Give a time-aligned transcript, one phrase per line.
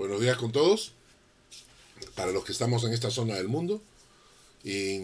[0.00, 0.92] Buenos días con todos,
[2.14, 3.82] para los que estamos en esta zona del mundo,
[4.64, 4.98] y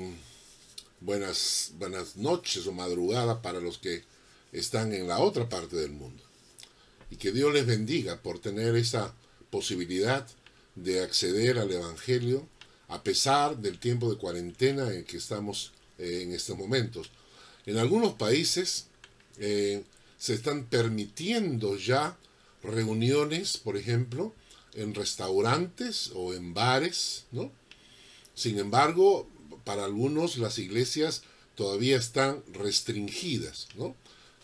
[1.03, 4.05] buenas, buenas noches o madrugada para los que
[4.53, 6.23] están en la otra parte del mundo.
[7.11, 9.15] Y que Dios les bendiga por tener esa
[9.51, 10.27] posibilidad
[10.77, 12.49] de acceder al Evangelio
[12.89, 17.11] a pesar del tiempo de cuarentena en que estamos eh, en estos momentos.
[17.67, 18.87] En algunos países
[19.37, 19.85] eh,
[20.17, 22.17] se están permitiendo ya
[22.63, 24.33] reuniones, por ejemplo,
[24.77, 27.51] en restaurantes o en bares, ¿no?
[28.35, 29.29] Sin embargo,
[29.65, 31.23] para algunos las iglesias
[31.55, 33.97] todavía están restringidas, ¿no?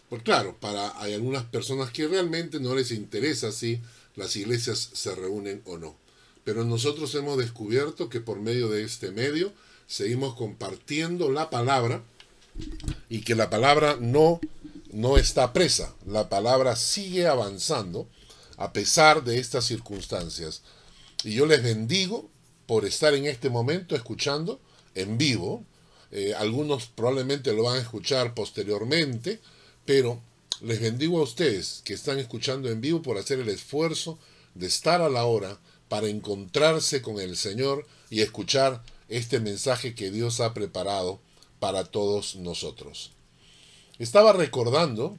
[0.09, 3.80] Pues claro, para hay algunas personas que realmente no les interesa si
[4.16, 5.97] las iglesias se reúnen o no.
[6.45, 9.52] Pero nosotros hemos descubierto que por medio de este medio
[9.87, 12.02] seguimos compartiendo la palabra
[13.09, 14.41] y que la palabra no
[14.93, 18.07] no está presa, la palabra sigue avanzando
[18.62, 20.62] a pesar de estas circunstancias.
[21.25, 22.30] Y yo les bendigo
[22.66, 24.60] por estar en este momento escuchando
[24.95, 25.65] en vivo.
[26.13, 29.40] Eh, algunos probablemente lo van a escuchar posteriormente,
[29.85, 30.23] pero
[30.60, 34.16] les bendigo a ustedes que están escuchando en vivo por hacer el esfuerzo
[34.55, 40.13] de estar a la hora para encontrarse con el Señor y escuchar este mensaje que
[40.13, 41.21] Dios ha preparado
[41.59, 43.10] para todos nosotros.
[43.99, 45.18] Estaba recordando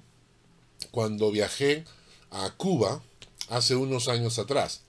[0.92, 1.84] cuando viajé
[2.32, 3.04] a Cuba
[3.50, 4.82] hace unos años atrás.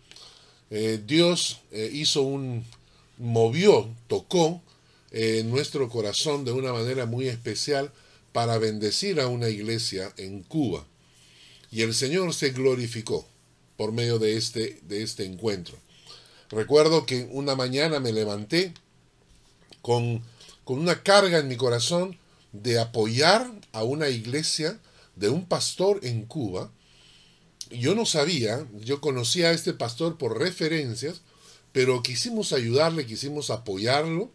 [0.70, 2.64] Eh, Dios eh, hizo un,
[3.18, 4.62] movió, tocó
[5.10, 7.92] eh, nuestro corazón de una manera muy especial
[8.32, 10.84] para bendecir a una iglesia en Cuba.
[11.70, 13.26] Y el Señor se glorificó
[13.76, 15.76] por medio de este, de este encuentro.
[16.50, 18.72] Recuerdo que una mañana me levanté
[19.82, 20.22] con,
[20.64, 22.18] con una carga en mi corazón
[22.52, 24.78] de apoyar a una iglesia
[25.16, 26.70] de un pastor en Cuba
[27.78, 31.20] yo no sabía, yo conocía a este pastor por referencias,
[31.72, 34.30] pero quisimos ayudarle, quisimos apoyarlo,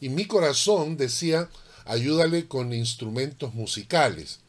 [0.00, 1.48] y mi corazón decía,
[1.84, 4.40] ayúdale con instrumentos musicales,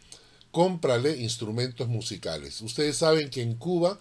[0.51, 2.61] cómprale instrumentos musicales.
[2.61, 3.99] Ustedes saben que en Cuba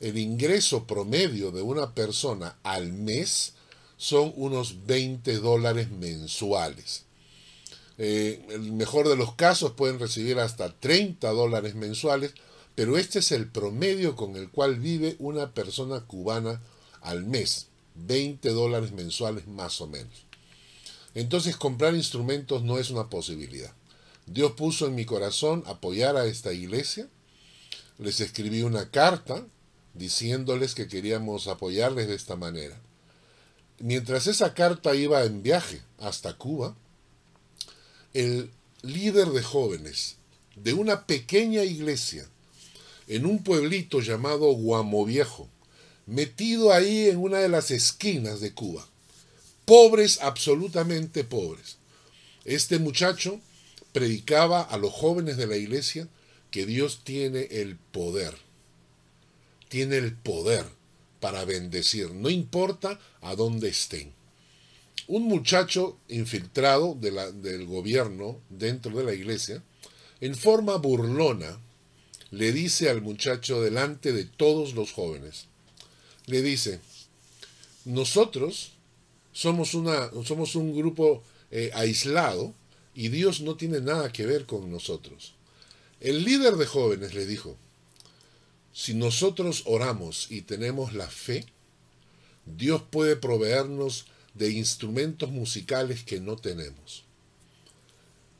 [0.00, 3.52] el ingreso promedio de una persona al mes
[3.96, 7.04] son unos 20 dólares mensuales.
[7.98, 12.32] Eh, el mejor de los casos pueden recibir hasta 30 dólares mensuales,
[12.80, 16.62] pero este es el promedio con el cual vive una persona cubana
[17.02, 20.24] al mes, 20 dólares mensuales más o menos.
[21.14, 23.70] Entonces comprar instrumentos no es una posibilidad.
[24.24, 27.06] Dios puso en mi corazón apoyar a esta iglesia.
[27.98, 29.44] Les escribí una carta
[29.92, 32.80] diciéndoles que queríamos apoyarles de esta manera.
[33.78, 36.74] Mientras esa carta iba en viaje hasta Cuba,
[38.14, 40.16] el líder de jóvenes
[40.56, 42.26] de una pequeña iglesia
[43.10, 45.48] en un pueblito llamado Guamoviejo,
[46.06, 48.86] metido ahí en una de las esquinas de Cuba.
[49.64, 51.78] Pobres, absolutamente pobres.
[52.44, 53.40] Este muchacho
[53.92, 56.06] predicaba a los jóvenes de la iglesia
[56.52, 58.36] que Dios tiene el poder.
[59.68, 60.64] Tiene el poder
[61.18, 64.12] para bendecir, no importa a dónde estén.
[65.08, 69.64] Un muchacho infiltrado del gobierno dentro de la iglesia,
[70.20, 71.58] en forma burlona,
[72.30, 75.46] le dice al muchacho delante de todos los jóvenes,
[76.26, 76.80] le dice,
[77.84, 78.72] nosotros
[79.32, 82.54] somos, una, somos un grupo eh, aislado
[82.94, 85.34] y Dios no tiene nada que ver con nosotros.
[86.00, 87.56] El líder de jóvenes le dijo,
[88.72, 91.44] si nosotros oramos y tenemos la fe,
[92.46, 97.04] Dios puede proveernos de instrumentos musicales que no tenemos.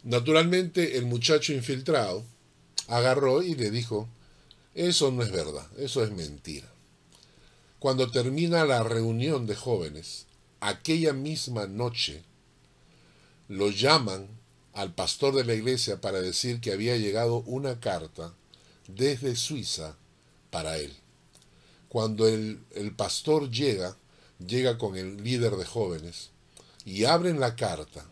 [0.05, 2.25] Naturalmente el muchacho infiltrado
[2.91, 4.09] agarró y le dijo,
[4.75, 6.69] eso no es verdad, eso es mentira.
[7.79, 10.27] Cuando termina la reunión de jóvenes,
[10.61, 12.23] aquella misma noche,
[13.49, 14.29] lo llaman
[14.75, 18.35] al pastor de la iglesia para decir que había llegado una carta
[18.87, 19.97] desde Suiza
[20.51, 20.93] para él.
[21.89, 23.97] Cuando el, el pastor llega,
[24.45, 26.31] llega con el líder de jóvenes
[26.85, 28.05] y abren la carta.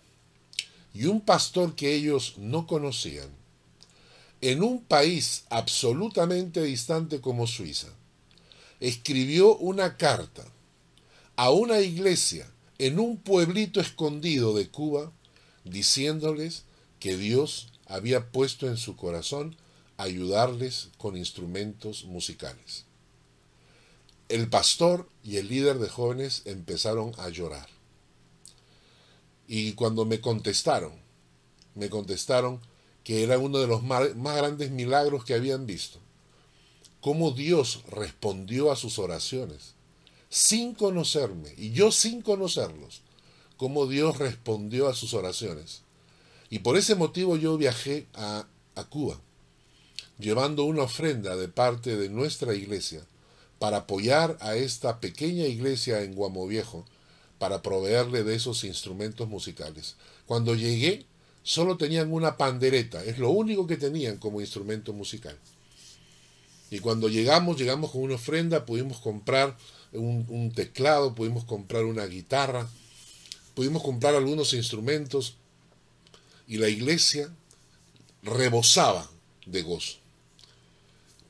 [0.95, 3.38] Y un pastor que ellos no conocían
[4.41, 7.89] en un país absolutamente distante como Suiza,
[8.81, 10.45] escribió una carta
[11.37, 15.13] a una iglesia en un pueblito escondido de Cuba,
[15.65, 16.65] diciéndoles
[17.01, 19.57] que Dios había puesto en su corazón
[19.97, 22.85] ayudarles con instrumentos musicales.
[24.29, 27.69] El pastor y el líder de jóvenes empezaron a llorar.
[29.49, 30.93] Y cuando me contestaron,
[31.75, 32.61] me contestaron,
[33.09, 35.99] que era uno de los más, grandes milagros que habían visto.
[37.01, 39.73] Cómo Dios respondió a sus oraciones
[40.29, 43.01] sin conocerme y yo sin conocerlos,
[43.57, 45.81] cómo Dios respondió a sus oraciones.
[46.51, 49.19] Y por ese motivo yo viajé a, a Cuba,
[50.19, 53.07] llevando una ofrenda de parte de nuestra iglesia
[53.59, 56.85] para apoyar a esta pequeña iglesia en Guamo Viejo,
[57.39, 59.97] para proveerle de esos instrumentos musicales.
[60.27, 61.07] Cuando llegué,
[61.49, 65.35] solo tenían una pandereta, es lo único que tenían como instrumento musical.
[66.71, 69.57] Y cuando llegamos, llegamos con una ofrenda, pudimos comprar
[69.93, 72.69] un, teclado, pudimos comprar una guitarra,
[73.55, 75.37] pudimos comprar algunos instrumentos
[76.47, 77.33] y la iglesia
[78.23, 79.09] rebosaba
[79.47, 79.97] de gozo.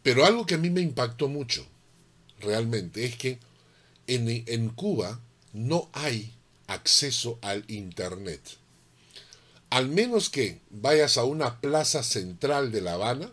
[0.03, 1.64] Pero algo que a mí me impactó mucho,
[2.41, 3.38] realmente, es que
[4.09, 5.21] en, en Cuba
[5.53, 6.32] no hay
[6.67, 8.59] acceso al Internet.
[9.70, 13.31] Al menos que vayas a una plaza central de La Habana,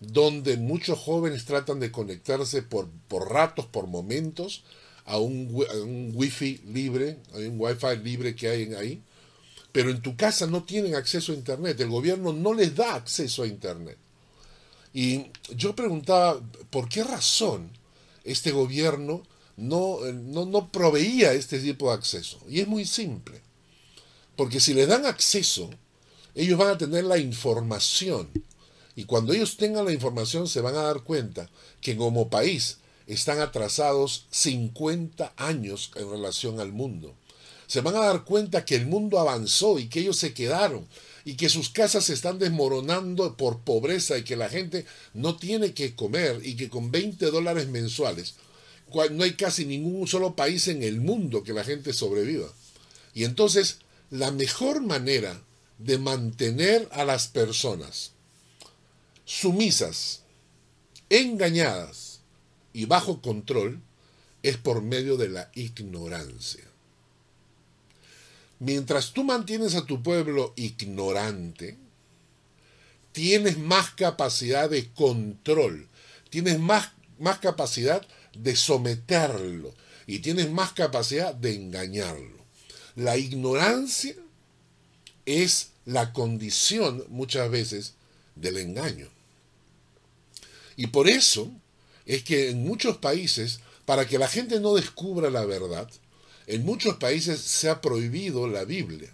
[0.00, 4.64] donde muchos jóvenes tratan de conectarse por, por ratos, por momentos,
[5.06, 9.02] a un, un wifi libre, hay un wifi libre que hay ahí,
[9.72, 13.42] pero en tu casa no tienen acceso a internet, el gobierno no les da acceso
[13.42, 13.98] a internet.
[14.92, 15.26] Y
[15.56, 16.40] yo preguntaba,
[16.70, 17.70] ¿por qué razón
[18.22, 19.22] este gobierno
[19.56, 22.38] no, no, no proveía este tipo de acceso?
[22.48, 23.40] Y es muy simple,
[24.36, 25.70] porque si les dan acceso,
[26.34, 28.28] ellos van a tener la información
[28.96, 31.50] y cuando ellos tengan la información se van a dar cuenta
[31.80, 37.14] que como país están atrasados 50 años en relación al mundo.
[37.66, 40.86] Se van a dar cuenta que el mundo avanzó y que ellos se quedaron
[41.24, 45.72] y que sus casas se están desmoronando por pobreza y que la gente no tiene
[45.72, 48.34] que comer y que con 20 dólares mensuales
[49.10, 52.46] no hay casi ningún solo país en el mundo que la gente sobreviva.
[53.12, 53.78] Y entonces
[54.14, 55.42] la mejor manera
[55.78, 58.12] de mantener a las personas
[59.24, 60.22] sumisas,
[61.10, 62.20] engañadas
[62.72, 63.82] y bajo control
[64.44, 66.62] es por medio de la ignorancia.
[68.60, 71.76] Mientras tú mantienes a tu pueblo ignorante,
[73.10, 75.88] tienes más capacidad de control,
[76.30, 79.74] tienes más, más capacidad de someterlo
[80.06, 82.43] y tienes más capacidad de engañarlo.
[82.96, 84.14] La ignorancia
[85.26, 87.94] es la condición muchas veces
[88.36, 89.08] del engaño.
[90.76, 91.50] Y por eso
[92.06, 95.88] es que en muchos países, para que la gente no descubra la verdad,
[96.46, 99.10] en muchos países se ha prohibido la Biblia.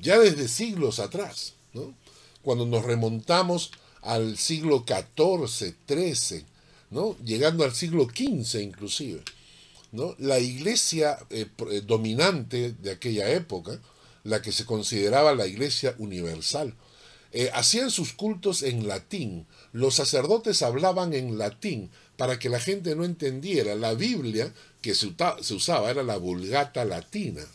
[0.00, 1.54] Ya desde siglos atrás,
[2.42, 3.72] cuando nos remontamos
[4.02, 6.44] al siglo XIV, XIII,
[6.90, 7.16] ¿no?
[7.24, 9.22] llegando al siglo XV inclusive.
[9.92, 13.80] La iglesia eh, eh, dominante de aquella época,
[14.24, 16.74] la que se consideraba la iglesia universal,
[17.32, 19.46] eh, hacían sus cultos en latín.
[19.72, 23.74] Los sacerdotes hablaban en latín para que la gente no entendiera.
[23.74, 25.06] La Biblia que se,
[25.54, 27.46] usaba era la vulgata latina.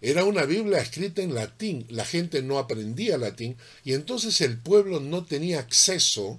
[0.00, 1.86] Era una Biblia escrita en latín.
[1.88, 6.38] La gente no aprendía latín y entonces el pueblo no tenía acceso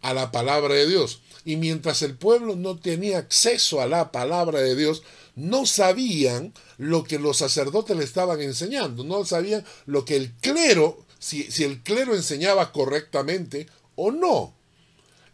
[0.00, 1.20] a la palabra de Dios.
[1.44, 5.02] Y mientras el pueblo no tenía acceso a la palabra de Dios,
[5.36, 11.04] no sabían lo que los sacerdotes le estaban enseñando, no sabían lo que el clero
[11.24, 14.54] si, el clero enseñaba correctamente o no.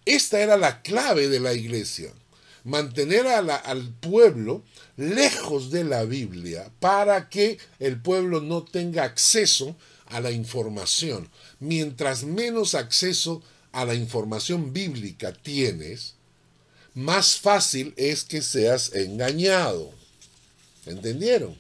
[0.05, 2.13] Esta era la clave de la iglesia,
[2.63, 4.63] mantener al pueblo
[4.97, 11.29] lejos de la Biblia para que el pueblo no tenga acceso a la información.
[11.59, 16.15] Mientras menos acceso a la información bíblica tienes,
[16.95, 19.93] más fácil es que seas engañado.
[20.87, 21.57] ¿Entendieron?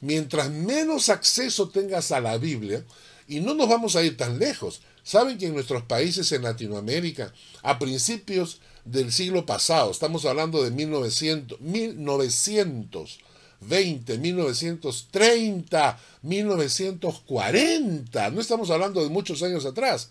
[0.00, 2.84] Mientras menos acceso tengas a la Biblia,
[3.30, 4.80] y no nos vamos a ir tan lejos.
[5.04, 10.72] Saben que en nuestros países en Latinoamérica, a principios del siglo pasado, estamos hablando de
[10.72, 20.10] 1900, 1920, 1930, 1940, no estamos hablando de muchos años atrás,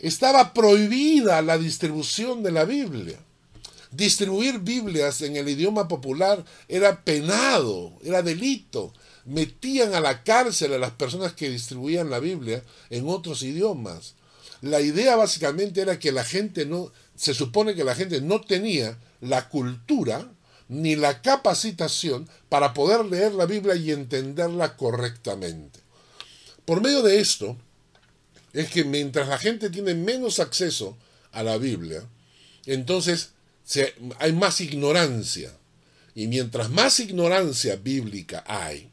[0.00, 3.18] estaba prohibida la distribución de la Biblia.
[3.90, 8.92] Distribuir Biblias en el idioma popular era penado, era delito
[9.28, 14.14] metían a la cárcel a las personas que distribuían la Biblia en otros idiomas.
[14.62, 18.98] La idea básicamente era que la gente no, se supone que la gente no tenía
[19.20, 20.32] la cultura
[20.68, 25.80] ni la capacitación para poder leer la Biblia y entenderla correctamente.
[26.64, 27.56] Por medio de esto,
[28.52, 30.96] es que mientras la gente tiene menos acceso
[31.32, 32.02] a la Biblia,
[32.66, 33.30] entonces
[34.18, 35.52] hay más ignorancia.
[36.14, 38.90] Y mientras más ignorancia bíblica hay,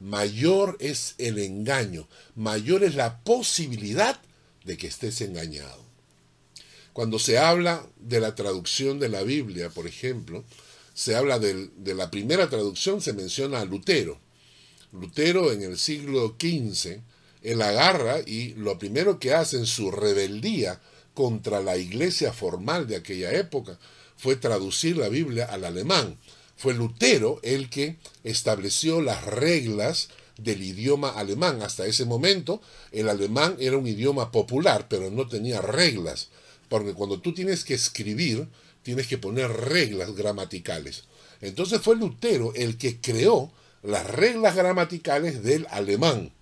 [0.00, 4.20] mayor es el engaño, mayor es la posibilidad
[4.64, 5.84] de que estés engañado.
[6.92, 10.44] Cuando se habla de la traducción de la Biblia, por ejemplo,
[10.94, 14.18] se habla de la primera traducción, se menciona a Lutero.
[14.92, 17.00] Lutero en el siglo XV,
[17.42, 20.80] él agarra y lo primero que hace en su rebeldía
[21.14, 23.78] contra la iglesia formal de aquella época
[24.16, 26.18] fue traducir la Biblia al alemán.
[26.56, 30.08] Fue Lutero el que estableció las reglas
[30.38, 31.62] del idioma alemán.
[31.62, 32.60] Hasta ese momento
[32.92, 36.28] el alemán era un idioma popular, pero no tenía reglas,
[36.68, 38.48] porque cuando tú tienes que escribir,
[38.82, 41.04] tienes que poner reglas gramaticales.
[41.40, 46.32] Entonces fue Lutero el que creó las reglas gramaticales del alemán.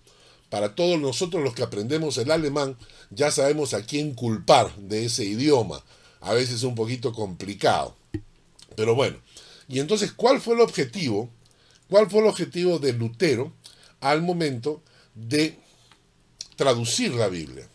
[0.50, 2.76] Para todos nosotros los que aprendemos el alemán,
[3.10, 5.82] ya sabemos a quién culpar de ese idioma.
[6.20, 7.96] A veces es un poquito complicado.
[8.76, 9.16] Pero bueno,
[9.68, 11.30] y entonces, ¿cuál fue el objetivo?
[11.88, 13.52] ¿Cuál fue el objetivo de Lutero
[14.00, 14.82] al momento
[15.14, 15.56] de
[16.56, 17.68] traducir la Biblia?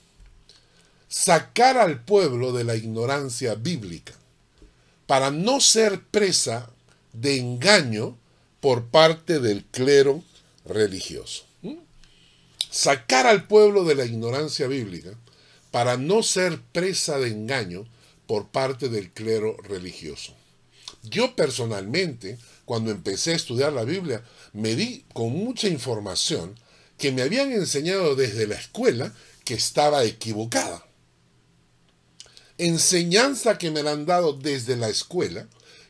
[1.07, 4.13] Sacar al pueblo de la ignorancia bíblica
[5.07, 6.69] para no ser presa
[7.13, 8.17] de engaño
[8.59, 10.21] por parte del clero
[10.65, 11.45] religioso.
[12.75, 15.11] Sacar al pueblo de la ignorancia bíblica
[15.71, 17.87] para no ser presa de engaño
[18.27, 20.33] por parte del clero religioso.
[21.03, 26.59] Yo personalmente, cuando empecé a estudiar la Biblia, me di con mucha información
[26.97, 29.13] que me habían enseñado desde la escuela
[29.45, 30.85] que estaba equivocada
[32.57, 35.47] enseñanza que me la han dado desde la escuela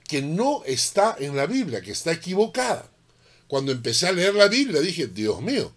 [0.07, 2.89] que no está en la Biblia, que está equivocada.
[3.47, 5.73] Cuando empecé a leer la Biblia dije, Dios mío,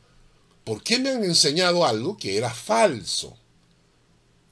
[0.69, 3.39] ¿por qué me han enseñado algo que era falso?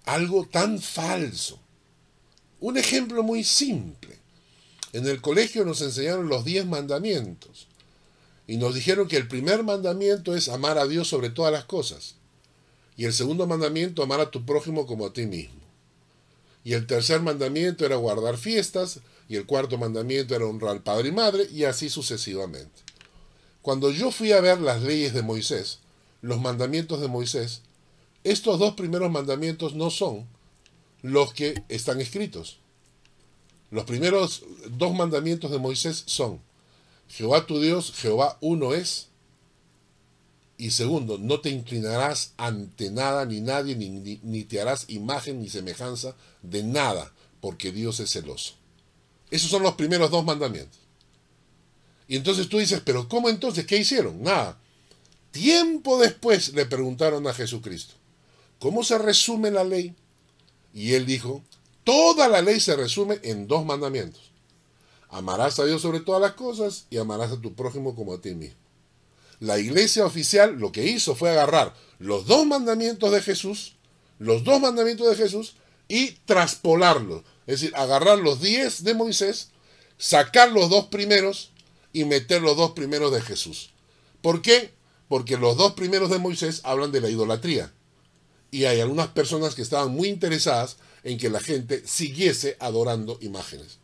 [0.07, 1.61] Algo tan falso.
[2.59, 4.19] Un ejemplo muy simple.
[4.95, 7.67] En el colegio nos enseñaron los diez mandamientos
[8.47, 12.15] y nos dijeron que el primer mandamiento es amar a Dios sobre todas las cosas
[12.97, 15.61] y el segundo mandamiento amar a tu prójimo como a ti mismo.
[16.65, 21.13] Y el tercer mandamiento era guardar fiestas, y el cuarto mandamiento era honrar padre y
[21.13, 22.81] madre, y así sucesivamente.
[23.61, 25.81] Cuando yo fui a ver las leyes de Moisés,
[26.27, 27.63] los mandamientos de Moisés,
[28.25, 30.27] estos dos primeros mandamientos no son
[31.03, 32.59] los que están escritos.
[33.71, 36.41] Los primeros dos mandamientos de Moisés son,
[37.09, 39.07] Jehová tu Dios, Jehová uno es,
[40.59, 46.17] y segundo, no te inclinarás ante nada ni nadie, ni, te harás imagen ni semejanza
[46.43, 48.55] de nada, porque Dios es celoso.
[49.31, 50.81] Esos son los primeros dos mandamientos.
[52.09, 53.65] Y entonces tú dices, pero ¿cómo entonces?
[53.65, 54.23] ¿Qué hicieron?
[54.23, 54.59] Nada.
[55.37, 57.95] Tiempo después le preguntaron a Jesucristo,
[58.59, 59.95] ¿cómo se resume la ley?
[60.73, 61.43] Y él dijo,
[61.85, 64.31] toda la ley se resume en dos mandamientos.
[65.09, 68.35] Amarás a Dios sobre todas las cosas y amarás a tu prójimo como a ti
[68.35, 68.67] mismo
[69.41, 73.77] la iglesia oficial lo que hizo fue agarrar los dos mandamientos de Jesús,
[74.19, 75.57] los dos mandamientos de Jesús,
[75.89, 77.23] y traspolarlos.
[77.47, 79.51] Es decir, agarrar los diez de Moisés,
[79.99, 81.51] sacar los dos primeros
[81.93, 83.71] y meter los dos primeros de Jesús.
[84.21, 84.75] ¿Por qué?
[85.09, 87.73] Porque los dos primeros de Moisés hablan de la idolatría.
[88.51, 93.79] Y hay algunas personas que estaban muy interesadas en que la gente siguiese adorando imágenes.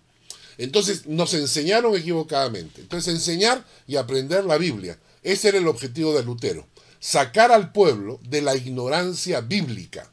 [0.58, 2.80] Entonces nos enseñaron equivocadamente.
[2.80, 6.66] Entonces enseñar y aprender la Biblia ese era el objetivo de Lutero,
[6.98, 10.10] sacar al pueblo de la ignorancia bíblica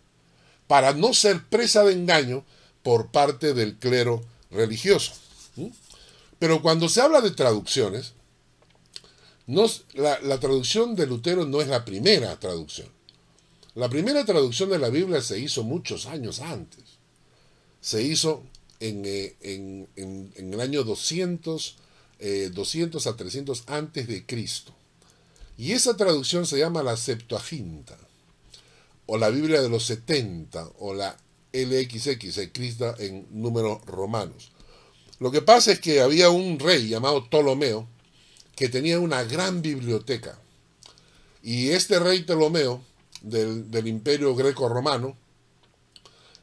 [0.67, 2.45] para no ser presa de engaño
[2.83, 5.13] por parte del clero religioso.
[6.37, 8.13] Pero cuando se habla de traducciones,
[9.95, 12.87] la, traducción de Lutero no es la primera traducción.
[13.73, 16.83] La primera traducción de la Biblia se hizo muchos años antes.
[17.81, 18.43] Se hizo
[18.79, 21.77] en, eh, el año 200,
[22.51, 24.73] 200 eh, a 300 antes de Cristo.
[25.57, 27.97] Y esa traducción se llama la Septuaginta,
[29.07, 31.17] o la Biblia de los 70, o la
[31.53, 34.51] LXX, escrita en números romanos.
[35.19, 37.87] Lo que pasa es que había un rey llamado Ptolomeo
[38.59, 40.37] que tenía una gran biblioteca.
[41.41, 42.83] Y este rey Ptolomeo
[43.21, 45.15] del, imperio greco-romano,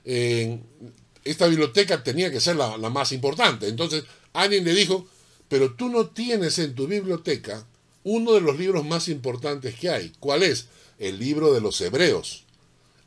[0.02, 3.68] esta biblioteca tenía que ser la más importante.
[3.68, 5.06] Entonces alguien le dijo,
[5.50, 7.66] pero tú no tienes en tu biblioteca
[8.02, 10.10] uno de los libros más importantes que hay.
[10.18, 10.68] ¿Cuál es?
[10.98, 12.44] El libro de los Hebreos.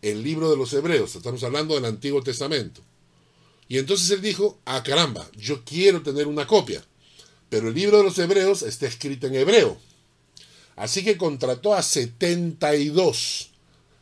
[0.04, 1.16] El libro de los Hebreos.
[1.16, 2.84] Estamos hablando del Antiguo Testamento.
[3.68, 6.86] Y entonces él dijo, ah caramba, yo quiero tener una copia.
[7.50, 9.78] Pero el libro de los Hebreos está escrito en hebreo.
[10.76, 13.50] Así que contrató a 72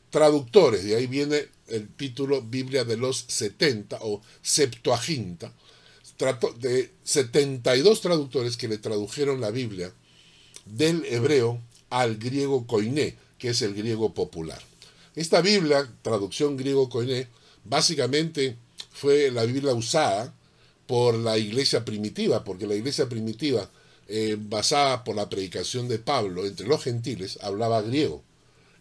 [0.10, 0.84] traductores.
[0.84, 5.54] De ahí viene el título Biblia de los 70 o Septuaginta.
[6.18, 9.94] Trató de 72 traductores que le tradujeron la Biblia
[10.66, 14.62] del hebreo al griego koiné, que es el griego popular.
[15.16, 17.28] Esta Biblia, traducción griego koiné,
[17.64, 18.58] básicamente
[18.92, 20.34] fue la Biblia usada
[20.88, 23.70] por la iglesia primitiva, porque la iglesia primitiva,
[24.08, 28.24] eh, basada por la predicación de Pablo entre los gentiles, hablaba griego,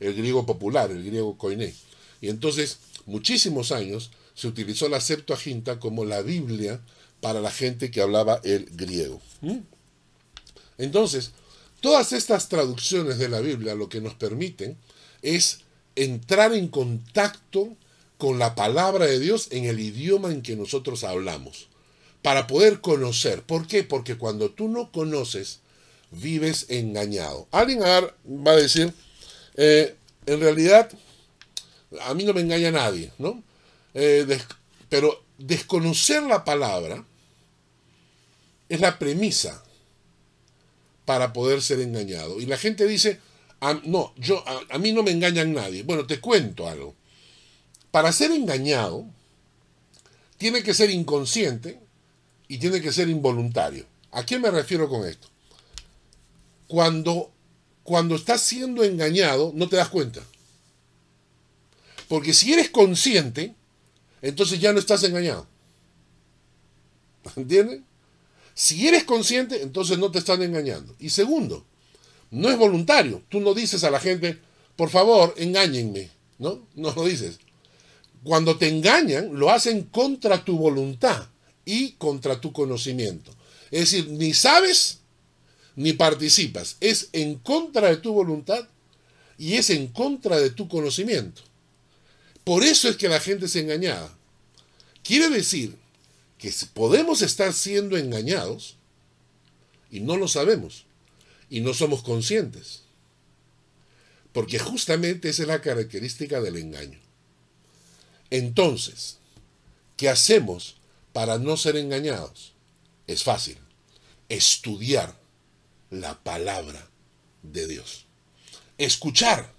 [0.00, 1.74] el griego popular, el griego koiné.
[2.20, 6.80] Y entonces, muchísimos años, se utilizó la Septuaginta como la Biblia
[7.20, 9.20] para la gente que hablaba el griego.
[9.40, 9.58] ¿Mm?
[10.78, 11.32] Entonces,
[11.80, 14.76] todas estas traducciones de la Biblia lo que nos permiten
[15.22, 15.60] es
[15.96, 17.74] entrar en contacto
[18.18, 21.68] con la palabra de Dios en el idioma en que nosotros hablamos,
[22.26, 23.44] para poder conocer.
[23.44, 23.84] ¿Por qué?
[23.84, 25.60] Porque cuando tú no conoces,
[26.10, 27.46] vives engañado.
[27.52, 28.92] Alguien va a decir,
[29.54, 29.94] eh,
[30.26, 30.90] en realidad,
[32.00, 33.44] a mí no me engaña nadie, ¿no?
[33.94, 34.26] Eh,
[34.88, 37.04] pero desconocer la palabra
[38.68, 39.62] es la premisa
[41.04, 42.40] para poder ser engañado.
[42.40, 43.20] Y la gente dice,
[43.84, 45.84] no, yo, a, mí no me engañan nadie.
[45.84, 46.96] Bueno, te cuento algo.
[47.92, 49.06] Para ser engañado,
[50.38, 51.85] tiene que ser inconsciente
[52.48, 53.86] y tiene que ser involuntario.
[54.12, 55.28] ¿A qué me refiero con esto?
[56.68, 57.30] Cuando,
[57.82, 60.22] cuando estás siendo engañado, no te das cuenta.
[62.08, 63.54] Porque si eres consciente,
[64.22, 65.46] entonces ya no estás engañado.
[67.34, 67.84] ¿Entienden?
[68.54, 70.94] Si eres consciente, entonces no te están engañando.
[70.98, 71.64] Y segundo,
[72.30, 73.22] no es voluntario.
[73.28, 74.38] Tú no dices a la gente,
[74.76, 76.10] por favor, engáñenme.
[76.38, 76.66] ¿No?
[76.74, 77.38] No lo dices.
[78.22, 81.28] Cuando te engañan, lo hacen contra tu voluntad
[81.66, 83.30] y contra tu conocimiento.
[83.70, 85.00] Es decir, ni sabes
[85.74, 86.76] ni participas.
[86.80, 88.66] Es en contra de tu voluntad
[89.36, 91.42] y es en contra de tu conocimiento.
[92.44, 94.16] Por eso es que la gente es engañada.
[95.02, 95.76] Quiere decir
[96.38, 98.76] que podemos estar siendo engañados
[99.90, 100.84] y no lo sabemos
[101.50, 102.82] y no somos conscientes.
[104.32, 106.98] Porque justamente esa es la característica del engaño.
[108.30, 109.18] Entonces,
[109.96, 110.75] ¿qué hacemos
[111.16, 112.52] para no ser engañados?
[113.06, 113.56] Es fácil.
[114.28, 115.18] Estudiar
[115.88, 116.90] la palabra
[117.42, 118.04] de Dios.
[118.76, 119.50] Escuchar.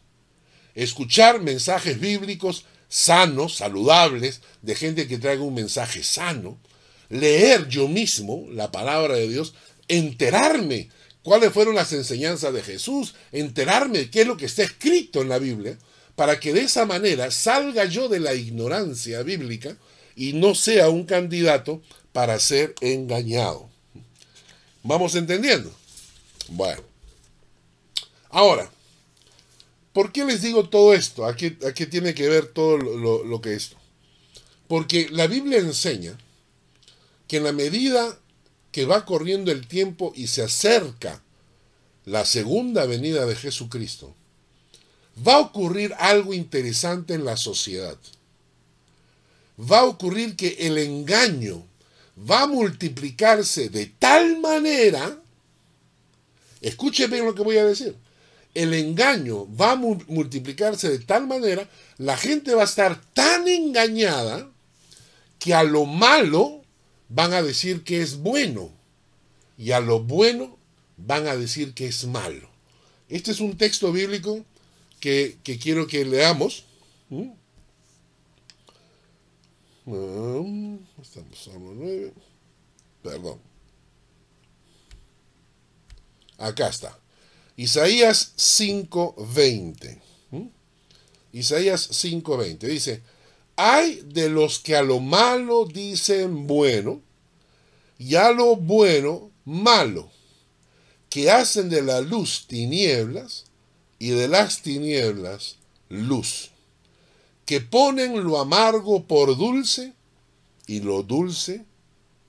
[0.76, 6.60] Escuchar mensajes bíblicos sanos, saludables, de gente que traiga un mensaje sano,
[7.10, 9.56] leer yo mismo la palabra de Dios,
[9.88, 10.89] enterarme
[11.24, 15.39] cuáles fueron las enseñanzas de Jesús, enterarme qué es lo que está escrito en la
[15.39, 15.76] Biblia,
[16.15, 19.76] para que de esa manera salga yo de la ignorancia bíblica
[20.17, 23.69] y no sea un candidato para ser engañado.
[24.84, 25.71] ¿Vamos entendiendo?
[26.49, 26.82] Bueno.
[28.30, 28.69] Ahora,
[29.97, 31.25] ¿Por qué les digo todo esto?
[31.25, 33.77] ¿A qué, tiene que ver todo lo, lo que esto?
[34.67, 36.15] Porque la Biblia enseña
[37.27, 38.19] que en la medida
[38.71, 41.23] que va corriendo el tiempo y se acerca
[42.06, 44.13] la segunda venida de Jesucristo,
[45.27, 47.97] va a ocurrir algo interesante en la sociedad.
[49.60, 51.65] Va a ocurrir que el engaño
[52.30, 55.20] va a multiplicarse de tal manera,
[56.62, 57.96] escuchen bien lo que voy a decir,
[58.54, 64.50] el engaño va a multiplicarse de tal manera, la gente va a estar tan engañada
[65.39, 66.62] que a lo malo
[67.10, 68.72] van a decir que es bueno
[69.58, 70.58] y a lo bueno
[70.98, 72.50] van a decir que es malo.
[73.10, 74.43] Este es un texto bíblico
[75.00, 76.65] que, quiero que leamos.
[79.88, 82.13] Mm, estamos a 9.
[83.02, 83.39] Perdón.
[86.38, 87.00] Acá está.
[87.56, 90.02] Isaías 5:20.
[91.32, 93.02] Isaías 5:20 dice,
[93.56, 97.02] hay de los que a lo malo dicen bueno
[97.97, 100.12] y a lo bueno malo,
[101.10, 103.45] que hacen de la luz tinieblas
[104.00, 105.56] y de las tinieblas
[105.88, 106.52] luz,
[107.48, 109.94] que ponen lo amargo por dulce
[110.68, 111.64] y lo dulce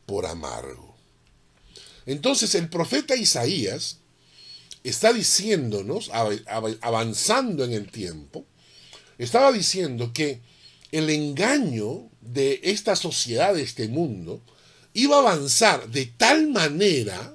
[0.07, 0.95] por amargo.
[2.07, 3.99] Entonces el profeta Isaías
[4.85, 6.13] está diciéndonos,
[6.81, 8.45] avanzando en el tiempo,
[9.19, 10.41] estaba diciendo que
[10.93, 14.41] el engaño de esta sociedad, de este mundo,
[14.95, 17.35] iba a avanzar de tal manera,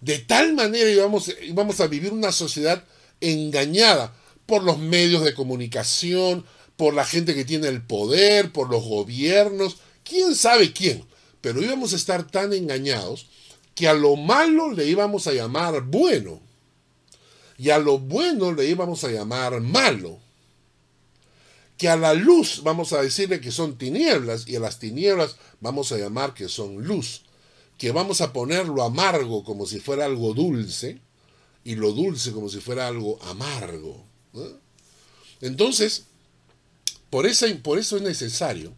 [0.00, 2.82] de tal manera íbamos, íbamos a vivir una sociedad
[3.20, 8.84] engañada por los medios de comunicación, por la gente que tiene el poder, por los
[8.84, 11.04] gobiernos, quién sabe quién,
[11.40, 13.28] pero íbamos a estar tan engañados
[13.74, 16.40] que a lo malo le íbamos a llamar bueno
[17.58, 20.18] y a lo bueno le íbamos a llamar malo.
[21.76, 25.92] Que a la luz vamos a decirle que son tinieblas y a las tinieblas vamos
[25.92, 27.22] a llamar que son luz.
[27.76, 31.00] Que vamos a poner lo amargo como si fuera algo dulce
[31.64, 34.04] y lo dulce como si fuera algo amargo.
[35.40, 36.06] Entonces,
[37.10, 38.72] por eso, por eso es necesario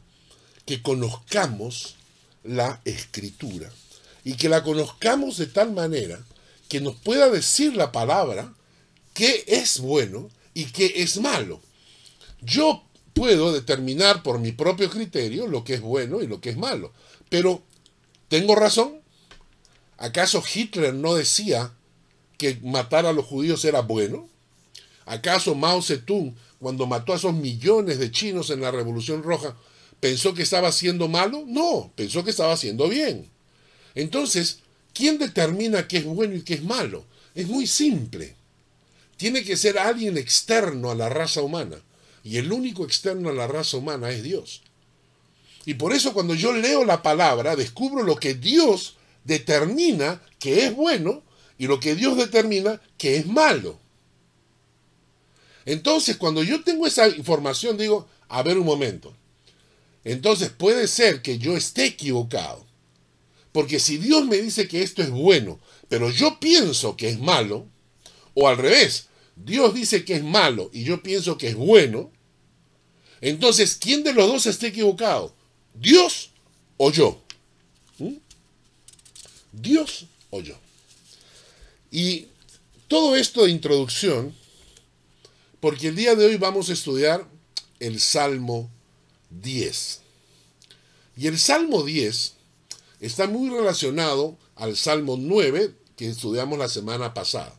[0.64, 1.97] que conozcamos
[2.45, 3.71] la escritura
[4.25, 6.23] y que la conozcamos de tal manera
[6.69, 8.53] que nos pueda decir la palabra
[9.14, 11.61] qué es bueno y qué es malo.
[12.43, 16.57] Yo puedo determinar por mi propio criterio lo que es bueno y lo que es
[16.57, 16.93] malo,
[17.29, 17.62] pero
[18.29, 19.01] ¿tengo razón?
[19.97, 21.73] ¿Acaso Hitler no decía
[22.37, 24.29] que matar a los judíos era bueno?
[25.07, 29.57] ¿Acaso Mao Zedong, cuando mató a esos millones de chinos en la Revolución Roja,
[30.01, 31.44] pensó que estaba haciendo malo?
[31.47, 33.31] No, pensó que estaba haciendo bien.
[33.94, 34.61] Entonces,
[34.92, 37.05] ¿quién determina qué es bueno y qué es malo?
[37.35, 38.35] Es muy simple.
[39.16, 41.77] Tiene que ser alguien externo a la raza humana.
[42.25, 44.62] Y el único externo a la raza humana es Dios.
[45.64, 50.75] Y por eso cuando yo leo la palabra, descubro lo que Dios determina que es
[50.75, 51.23] bueno
[51.59, 53.79] y lo que Dios determina que es malo.
[55.69, 59.15] Entonces, cuando yo tengo esa información, digo, a ver un momento.
[60.03, 62.65] Entonces puede ser que yo esté equivocado.
[63.53, 67.67] Porque si Dios me dice que esto es bueno, pero yo pienso que es malo,
[68.33, 72.11] o al revés, Dios dice que es malo y yo pienso que es bueno,
[73.21, 75.35] entonces, ¿quién de los dos está equivocado?
[75.75, 76.31] ¿Dios
[76.79, 77.21] o yo?
[77.99, 78.15] ¿Mm?
[79.53, 80.59] ¿Dios o yo?
[81.91, 82.29] Y
[82.87, 84.35] todo esto de introducción,
[85.61, 87.27] porque el día de hoy vamos a estudiar
[87.81, 88.71] el Salmo
[89.31, 90.01] 10.
[91.16, 92.35] Y el Salmo 10
[93.01, 97.59] está muy relacionado al Salmo 9 que estudiamos la semana pasada.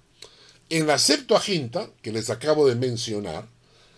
[0.70, 3.50] En la Septuaginta, que les acabo de mencionar,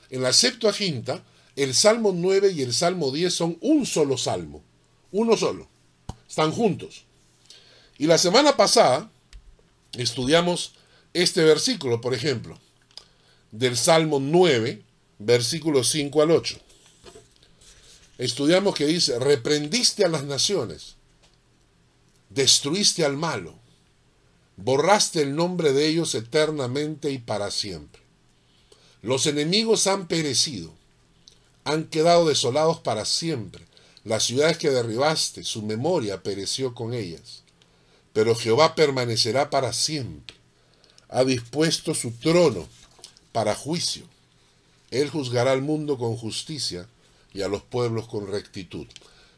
[0.09, 1.23] en la Septuaginta,
[1.55, 4.63] el Salmo 9 y el Salmo 10 son un solo salmo,
[5.11, 5.67] uno solo,
[6.27, 7.03] están juntos.
[7.97, 9.11] Y la semana pasada
[9.93, 10.73] estudiamos
[11.13, 12.57] este versículo, por ejemplo,
[13.51, 14.81] del Salmo 9,
[15.19, 16.57] versículos 5 al 8.
[18.17, 20.95] Estudiamos que dice, reprendiste a las naciones,
[22.29, 23.55] destruiste al malo,
[24.57, 28.01] borraste el nombre de ellos eternamente y para siempre.
[29.01, 30.71] Los enemigos han perecido,
[31.63, 33.65] han quedado desolados para siempre.
[34.03, 37.43] Las ciudades que derribaste, su memoria pereció con ellas.
[38.13, 40.35] Pero Jehová permanecerá para siempre.
[41.09, 42.67] Ha dispuesto su trono
[43.31, 44.05] para juicio.
[44.91, 46.87] Él juzgará al mundo con justicia
[47.33, 48.87] y a los pueblos con rectitud.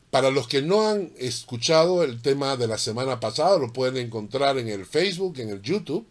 [0.10, 4.58] Para los que no han escuchado el tema de la semana pasada, lo pueden encontrar
[4.58, 6.06] en el Facebook, en el YouTube.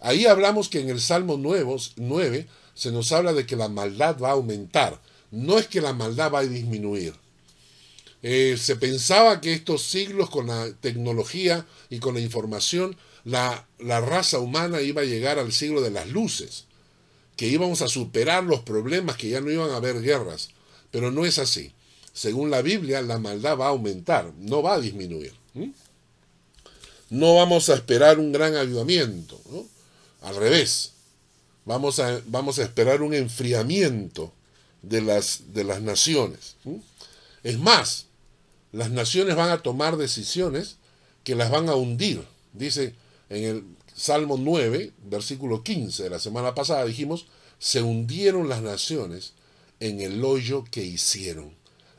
[0.00, 4.28] Ahí hablamos que en el Salmo 9, se nos habla de que la maldad va
[4.28, 5.00] a aumentar.
[5.30, 7.14] No es que la maldad va a disminuir.
[8.22, 14.00] Eh, se pensaba que estos siglos con la tecnología y con la información, la, la
[14.00, 16.66] raza humana iba a llegar al siglo de las luces,
[17.36, 20.48] que íbamos a superar los problemas, que ya no iban a haber guerras.
[20.90, 21.72] Pero no es así
[22.16, 25.34] según la Biblia, la maldad va a aumentar, no va a disminuir.
[27.10, 29.38] No vamos a esperar un gran avivamiento,
[30.22, 30.92] al revés,
[31.66, 34.32] vamos a, vamos a esperar un enfriamiento
[34.80, 36.56] de las, de las naciones.
[37.42, 38.06] Es más,
[38.72, 40.76] las naciones van a tomar decisiones
[41.22, 42.24] que las van a hundir.
[42.54, 42.94] Dice
[43.28, 43.64] en el
[43.96, 47.26] Salmo 9, versículo 15 de la semana pasada, dijimos,
[47.58, 49.32] se hundieron las naciones
[49.80, 51.56] en el hoyo que hicieron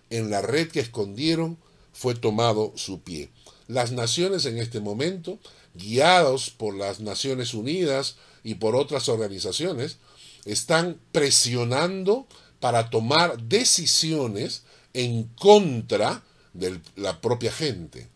[0.09, 1.57] en la red que escondieron
[1.93, 3.29] fue tomado su pie.
[3.67, 5.39] Las naciones en este momento,
[5.73, 9.97] guiados por las Naciones Unidas y por otras organizaciones,
[10.45, 12.27] están presionando
[12.59, 18.07] para tomar decisiones en contra de la propia gente.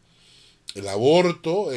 [0.76, 1.70] El aborto,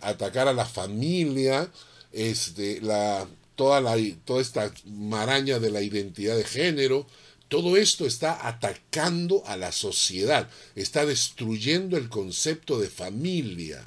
[0.00, 1.70] atacar a la familia,
[2.12, 7.06] este, la, toda, la, toda esta maraña de la identidad de género,
[7.48, 13.84] todo esto está atacando a la sociedad, está destruyendo el concepto de familia.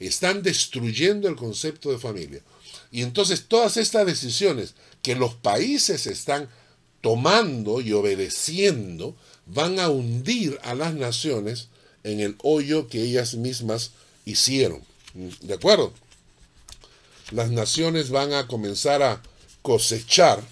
[0.00, 2.42] Están destruyendo el concepto de familia.
[2.90, 6.48] Y entonces todas estas decisiones que los países están
[7.00, 11.68] tomando y obedeciendo van a hundir a las naciones
[12.08, 13.92] en el hoyo que ellas mismas
[14.24, 14.82] hicieron.
[15.14, 15.92] ¿De acuerdo?
[17.30, 19.22] Las naciones van a comenzar a
[19.62, 20.42] cosechar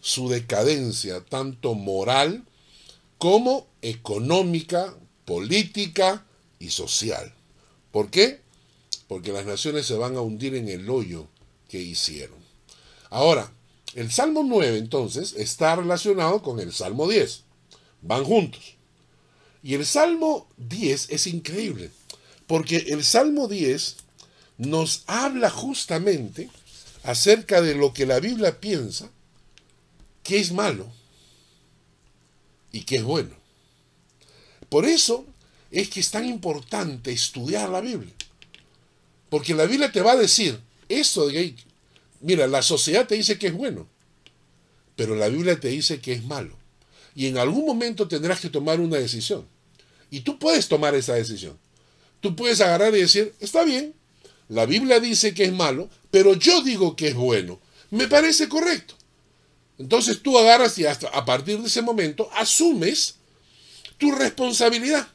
[0.00, 2.44] su decadencia, tanto moral
[3.18, 4.94] como económica,
[5.24, 6.24] política
[6.58, 7.34] y social.
[7.90, 8.40] ¿Por qué?
[9.08, 11.26] Porque las naciones se van a hundir en el hoyo
[11.68, 12.38] que hicieron.
[13.10, 13.52] Ahora,
[13.94, 17.42] el Salmo 9 entonces está relacionado con el Salmo 10.
[18.02, 18.75] Van juntos.
[19.66, 21.90] Y el Salmo 10 es increíble,
[22.46, 23.96] porque el Salmo 10
[24.58, 26.48] nos habla justamente
[27.02, 29.10] acerca de lo que la Biblia piensa
[30.22, 30.86] qué es malo
[32.70, 33.34] y qué es bueno.
[34.68, 35.26] Por eso
[35.72, 38.14] es que es tan importante estudiar la Biblia.
[39.28, 41.56] Porque la Biblia te va a decir, eso de
[42.20, 43.88] mira, la sociedad te dice que es bueno,
[44.94, 46.56] pero la Biblia te dice que es malo.
[47.16, 49.55] Y en algún momento tendrás que tomar una decisión.
[50.10, 51.58] Y tú puedes tomar esa decisión.
[52.20, 53.94] Tú puedes agarrar y decir, está bien,
[54.48, 57.60] la Biblia dice que es malo, pero yo digo que es bueno.
[57.90, 58.94] Me parece correcto.
[59.78, 63.16] Entonces tú agarras y hasta a partir de ese momento asumes
[63.98, 65.06] tu responsabilidad.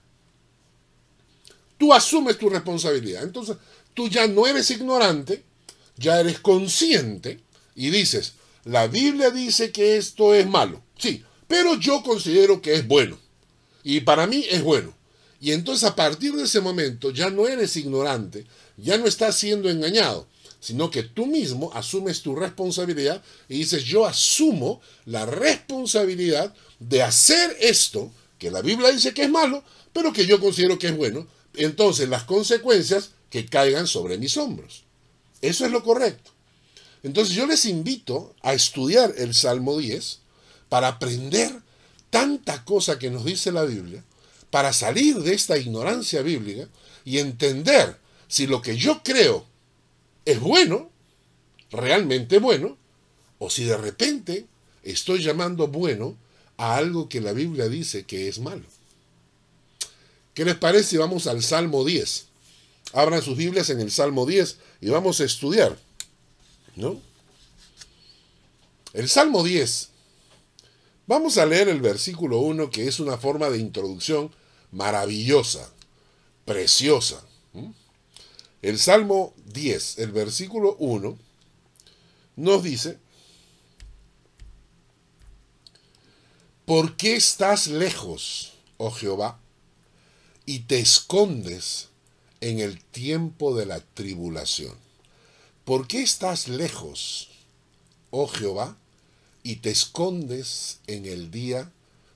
[1.77, 3.23] Tú asumes tu responsabilidad.
[3.23, 3.57] Entonces
[3.93, 5.43] tú ya no eres ignorante,
[5.97, 7.39] ya eres consciente
[7.75, 8.33] y dices,
[8.65, 10.83] la Biblia dice que esto es malo.
[10.97, 13.17] Sí, pero yo considero que es bueno.
[13.83, 14.93] Y para mí es bueno.
[15.39, 18.45] Y entonces a partir de ese momento ya no eres ignorante,
[18.77, 20.27] ya no estás siendo engañado,
[20.59, 27.57] sino que tú mismo asumes tu responsabilidad y dices, yo asumo la responsabilidad de hacer
[27.59, 29.63] esto, que la Biblia dice que es malo,
[29.93, 31.27] pero que yo considero que es bueno.
[31.55, 34.83] Entonces las consecuencias que caigan sobre mis hombros.
[35.41, 36.31] Eso es lo correcto.
[37.01, 40.19] Entonces yo les invito a estudiar el Salmo 10
[40.69, 41.51] para aprender
[42.11, 44.03] tanta cosa que nos dice la Biblia,
[44.51, 46.67] para salir de esta ignorancia bíblica
[47.03, 47.97] y entender
[48.27, 49.45] si lo que yo creo
[50.25, 50.91] es bueno,
[51.71, 52.77] realmente bueno,
[53.39, 54.45] o si de repente
[54.83, 56.15] estoy llamando bueno
[56.57, 58.65] a algo que la Biblia dice que es malo.
[60.33, 60.97] ¿Qué les parece?
[60.97, 62.25] Vamos al Salmo 10.
[62.93, 65.77] Abran sus Biblias en el Salmo 10 y vamos a estudiar.
[66.75, 67.01] ¿No?
[68.93, 69.90] El Salmo 10.
[71.11, 74.33] Vamos a leer el versículo 1, que es una forma de introducción
[74.71, 75.69] maravillosa,
[76.45, 77.21] preciosa.
[78.61, 81.17] El Salmo 10, el versículo 1,
[82.37, 82.97] nos dice,
[86.63, 89.37] ¿por qué estás lejos, oh Jehová,
[90.45, 91.89] y te escondes
[92.39, 94.77] en el tiempo de la tribulación?
[95.65, 97.31] ¿Por qué estás lejos,
[98.11, 98.77] oh Jehová,
[99.43, 101.71] y te escondes en el día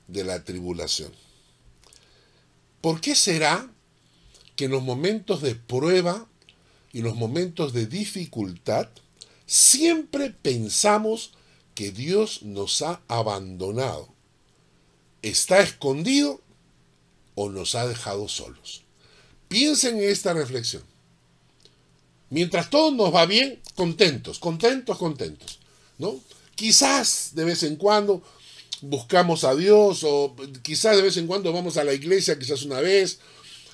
[0.08, 1.12] de la tribulación?
[2.80, 3.70] ¿Por qué será
[4.56, 6.26] que en los momentos de prueba
[6.92, 8.88] y los momentos de dificultad,
[9.44, 11.32] siempre pensamos
[11.74, 14.08] que Dios nos ha abandonado.
[15.20, 16.40] ¿Está escondido
[17.34, 18.82] o nos ha dejado solos?
[19.48, 20.82] Piensen en esta reflexión.
[22.30, 25.58] Mientras todo nos va bien, contentos, contentos, contentos.
[25.98, 26.18] ¿no?
[26.56, 28.22] Quizás de vez en cuando
[28.80, 32.80] buscamos a Dios o quizás de vez en cuando vamos a la iglesia, quizás una
[32.80, 33.20] vez,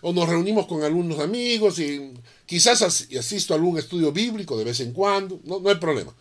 [0.03, 2.12] o nos reunimos con algunos amigos y
[2.45, 6.14] quizás asisto a algún estudio bíblico de vez en cuando, no, no hay problema.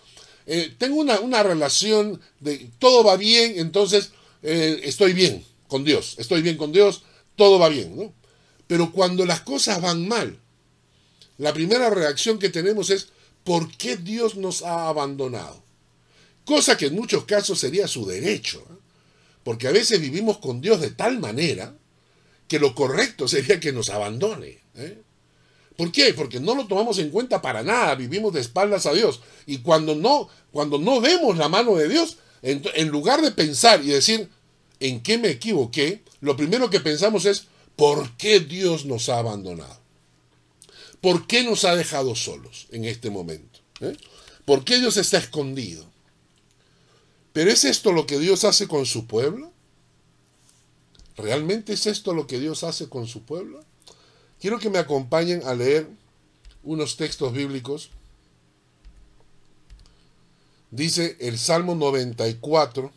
[0.46, 4.12] Eh, tengo una, relación de todo va bien, entonces
[4.44, 7.04] eh, estoy bien con Dios, estoy bien con Dios,
[7.36, 8.14] todo va bien, ¿no?
[8.68, 10.40] Pero cuando las cosas van mal,
[11.38, 13.10] la primera reacción que tenemos es,
[13.44, 15.64] ¿por qué Dios nos ha abandonado?
[16.52, 18.76] Cosa que en muchos casos sería su derecho, ¿eh?
[19.42, 21.74] porque a veces vivimos con Dios de tal manera
[22.50, 24.60] que lo correcto sería que nos abandone.
[24.76, 25.02] ¿eh?
[25.78, 26.14] ¿Por qué?
[26.14, 29.22] Porque no lo tomamos en cuenta para nada, vivimos de espaldas a Dios.
[29.46, 33.88] Y cuando no, cuando no vemos la mano de Dios, en, lugar de pensar y
[33.88, 34.28] decir,
[34.82, 36.04] ¿en qué me equivoqué?
[36.20, 37.46] Lo primero que pensamos es,
[37.78, 39.80] ¿por qué Dios nos ha abandonado?
[41.00, 43.62] ¿Por qué nos ha dejado solos en este momento?
[43.80, 43.96] ¿Eh?
[44.44, 45.91] ¿Por qué Dios está escondido?
[47.34, 49.52] ¿Pero es esto lo que Dios hace con su pueblo?
[51.16, 53.64] ¿Realmente es esto lo que Dios hace con su pueblo?
[54.40, 55.88] Quiero que me acompañen a leer
[56.64, 57.90] unos textos bíblicos.
[60.72, 62.92] Dice el Salmo 94,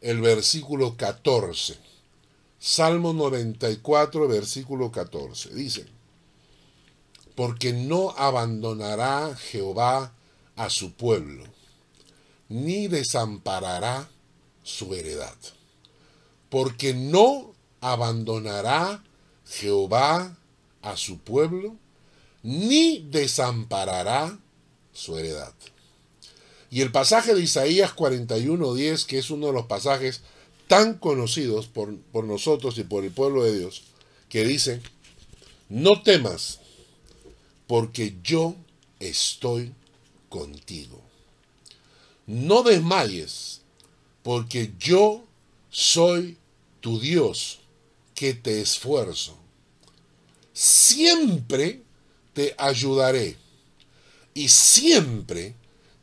[0.00, 1.76] el versículo 14.
[2.58, 5.54] Salmo 94, versículo 14.
[5.54, 5.86] Dice,
[7.34, 10.12] porque no abandonará Jehová
[10.56, 11.44] a su pueblo,
[12.48, 14.08] ni desamparará
[14.62, 15.36] su heredad
[16.48, 19.02] porque no abandonará
[19.46, 20.36] Jehová
[20.82, 21.76] a su pueblo,
[22.42, 24.38] ni desamparará
[24.92, 25.52] su heredad.
[26.70, 30.22] Y el pasaje de Isaías 41:10, que es uno de los pasajes
[30.66, 33.84] tan conocidos por, por nosotros y por el pueblo de Dios,
[34.28, 34.80] que dice,
[35.68, 36.60] no temas,
[37.66, 38.56] porque yo
[38.98, 39.74] estoy
[40.28, 41.05] contigo.
[42.26, 43.60] No desmayes,
[44.22, 45.24] porque yo
[45.70, 46.36] soy
[46.80, 47.60] tu Dios,
[48.14, 49.36] que te esfuerzo.
[50.52, 51.82] Siempre
[52.32, 53.36] te ayudaré
[54.34, 55.54] y siempre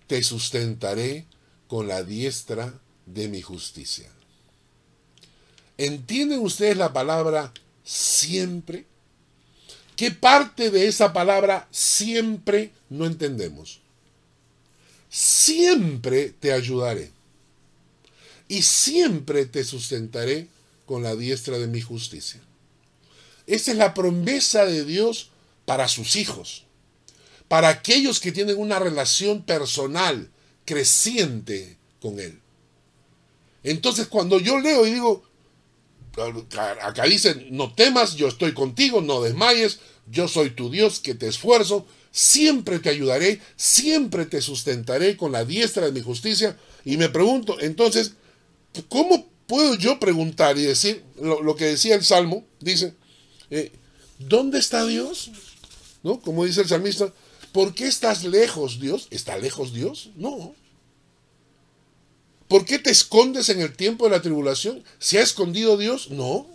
[0.08, 1.26] te sustentaré
[1.68, 2.74] con la diestra
[3.06, 4.10] de mi justicia.
[5.78, 7.52] ¿Entienden ustedes la palabra
[7.84, 8.86] siempre?
[9.96, 13.83] ¿Qué parte de esa palabra siempre no entendemos?
[15.16, 17.12] Siempre te ayudaré
[18.48, 20.48] y siempre te sustentaré
[20.88, 22.42] con la diestra de mi justicia.
[23.46, 25.30] Esa es la promesa de Dios
[25.66, 26.64] para sus hijos,
[27.48, 30.32] para aquellos que tienen una relación personal
[30.66, 32.40] creciente con Él.
[33.62, 35.24] Entonces cuando yo leo y digo,
[36.82, 41.28] acá dice, no temas, yo estoy contigo, no desmayes, yo soy tu Dios que te
[41.28, 46.56] esfuerzo, siempre te ayudaré, siempre te sustentaré con la diestra de mi justicia.
[46.86, 48.14] Y me pregunto, entonces,
[48.88, 52.46] ¿cómo puedo yo preguntar y decir lo, que decía el Salmo?
[52.60, 52.94] Dice,
[53.50, 53.72] eh,
[54.20, 55.32] ¿dónde está Dios?
[56.04, 56.22] ¿No?
[56.22, 57.12] Como dice el salmista,
[57.52, 59.08] ¿por qué estás lejos, Dios?
[59.10, 60.12] ¿Está lejos Dios?
[60.16, 60.54] No.
[62.48, 64.84] ¿Por qué te escondes en el tiempo de la tribulación?
[65.00, 66.12] ¿Se ha escondido Dios?
[66.12, 66.46] No.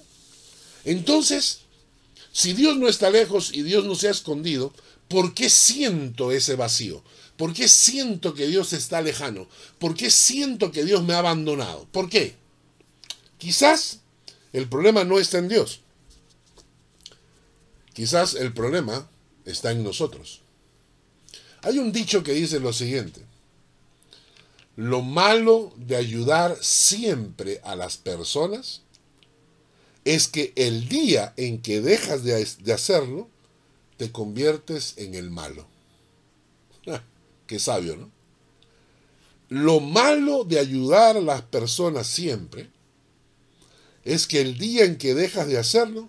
[0.84, 1.62] Entonces,
[2.30, 4.72] si Dios no está lejos y Dios no se ha escondido,
[5.08, 7.02] ¿por qué siento ese vacío?
[7.36, 9.48] ¿Por qué siento que Dios está lejano?
[9.78, 11.86] ¿Por qué siento que Dios me ha abandonado?
[11.92, 12.34] ¿Por qué?
[13.38, 14.00] Quizás
[14.52, 15.80] el problema no está en Dios.
[17.92, 19.08] Quizás el problema
[19.44, 20.40] está en nosotros.
[21.62, 23.20] Hay un dicho que dice lo siguiente.
[24.76, 28.82] Lo malo de ayudar siempre a las personas
[30.04, 33.28] es que el día en que dejas de, hacerlo,
[33.98, 35.66] te conviertes en el malo.
[37.46, 38.10] Qué sabio, ¿no?
[39.48, 42.70] Lo malo de ayudar a las personas siempre
[44.04, 46.08] es que el día en que dejas de hacerlo,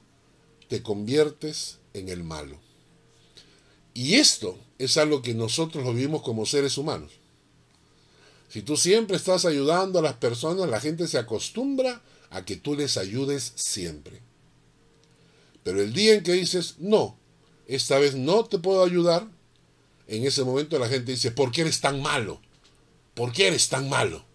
[0.67, 2.59] te conviertes en el malo.
[3.93, 7.11] Y esto es algo que nosotros lo vivimos como seres humanos.
[8.49, 12.75] Si tú siempre estás ayudando a las personas, la gente se acostumbra a que tú
[12.75, 14.21] les ayudes siempre.
[15.63, 17.18] Pero el día en que dices, no,
[17.69, 19.27] esta vez no te puedo ayudar,
[20.07, 22.41] en ese momento la gente dice, ¿por qué eres tan malo?
[23.13, 24.25] ¿Por qué eres tan malo?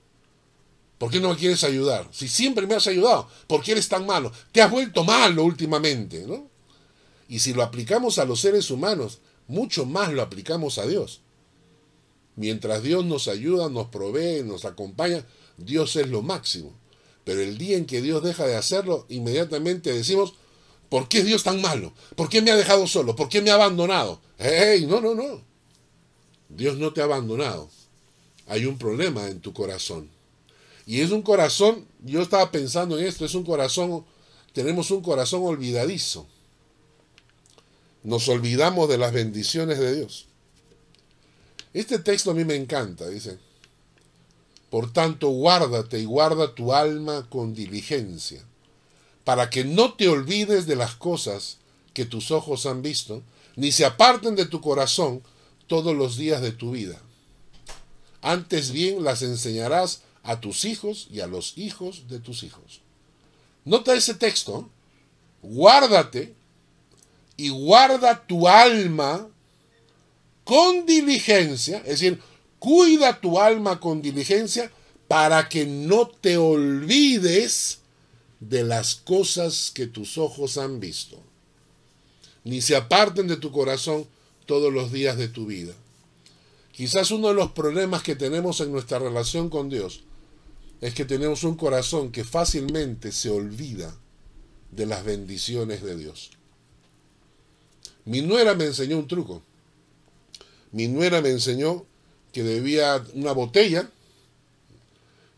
[0.98, 2.08] ¿Por qué no me quieres ayudar?
[2.12, 4.30] Si siempre me has ayudado, ¿por qué eres tan malo?
[4.52, 6.48] Te has vuelto malo últimamente, ¿no?
[7.28, 9.18] Y si lo aplicamos a los seres humanos,
[9.48, 11.20] mucho más lo aplicamos a Dios.
[12.36, 16.72] Mientras Dios nos ayuda, nos provee, nos acompaña, Dios es lo máximo.
[17.24, 20.34] Pero el día en que Dios deja de hacerlo, inmediatamente decimos,
[20.88, 21.92] ¿por qué Dios tan malo?
[22.16, 23.16] ¿Por qué me ha dejado solo?
[23.16, 24.20] ¿Por qué me ha abandonado?
[24.38, 24.86] ¡Ey!
[24.86, 25.42] No, no, no.
[26.48, 27.68] Dios no te ha abandonado.
[28.46, 30.10] Hay un problema en tu corazón.
[30.86, 34.04] Y es un corazón, yo estaba pensando en esto, es un corazón,
[34.52, 36.26] tenemos un corazón olvidadizo.
[38.02, 40.26] Nos olvidamos de las bendiciones de Dios.
[41.72, 43.38] Este texto a mí me encanta, dice.
[44.68, 48.44] Por tanto, guárdate y guarda tu alma con diligencia,
[49.24, 51.58] para que no te olvides de las cosas
[51.92, 53.22] que tus ojos han visto,
[53.56, 55.22] ni se aparten de tu corazón
[55.66, 57.00] todos los días de tu vida.
[58.20, 62.80] Antes bien las enseñarás a tus hijos y a los hijos de tus hijos.
[63.64, 64.68] Nota ese texto.
[65.42, 66.34] Guárdate
[67.36, 69.28] y guarda tu alma
[70.44, 72.20] con diligencia, es decir,
[72.58, 74.70] cuida tu alma con diligencia
[75.08, 77.80] para que no te olvides
[78.48, 81.18] de las cosas que tus ojos han visto,
[82.44, 84.06] ni se aparten de tu corazón
[84.46, 85.72] todos los días de tu vida.
[86.72, 90.02] Quizás uno de los problemas que tenemos en nuestra relación con Dios
[90.80, 93.96] es que tenemos un corazón que fácilmente se olvida
[94.70, 96.32] de las bendiciones de Dios.
[98.04, 99.42] Mi nuera me enseñó un truco.
[100.72, 101.86] Mi nuera me enseñó
[102.32, 103.88] que debía una botella.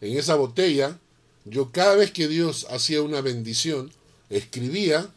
[0.01, 0.99] En esa botella,
[1.47, 3.93] yo cada vez que Dios hacía una bendición,
[4.29, 5.09] escribía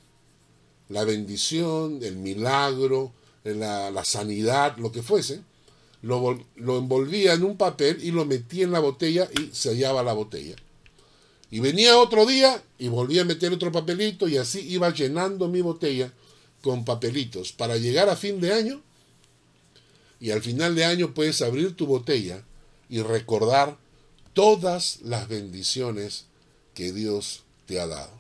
[0.88, 3.12] la bendición, el milagro,
[3.44, 5.42] la, sanidad, lo que fuese,
[6.02, 10.14] lo, lo, envolvía en un papel y lo metía en la botella y sellaba la
[10.14, 10.56] botella.
[11.52, 15.62] Y venía otro día y volvía a meter otro papelito y así iba llenando mi
[15.62, 16.14] botella
[16.62, 18.82] con papelitos para llegar a fin de año
[20.20, 22.44] y al final de año puedes abrir tu botella
[22.88, 23.78] y recordar
[24.40, 26.24] todas las bendiciones
[26.74, 28.14] que Dios te ha dado.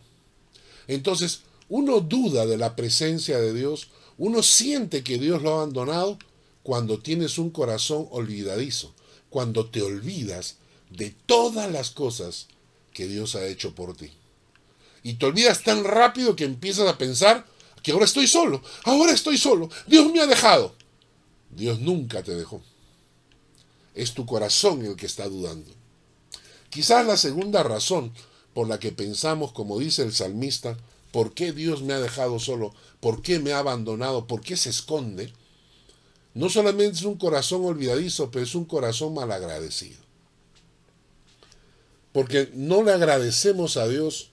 [0.89, 6.19] Entonces, uno duda de la presencia de Dios, uno siente que Dios lo ha abandonado
[6.61, 8.93] cuando tienes un corazón olvidadizo,
[9.29, 10.57] cuando te olvidas
[10.89, 12.47] de todas las cosas
[12.91, 14.11] que Dios ha hecho por ti.
[15.03, 17.45] Y te olvidas tan rápido que empiezas a pensar
[17.81, 20.75] que ahora estoy solo, ahora estoy solo, Dios me ha dejado.
[21.49, 22.61] Dios nunca te dejó.
[23.95, 25.78] Es tu corazón el que está dudando.
[26.69, 28.11] Quizás la segunda razón
[28.53, 30.77] por la que pensamos, como dice el salmista,
[31.11, 32.73] ¿por qué Dios me ha dejado solo?
[32.99, 34.27] ¿Por qué me ha abandonado?
[34.27, 35.33] ¿Por qué se esconde?
[36.33, 39.97] No solamente es un corazón olvidadizo, pero es un corazón malagradecido.
[42.11, 44.29] Porque no le agradecemos a Dios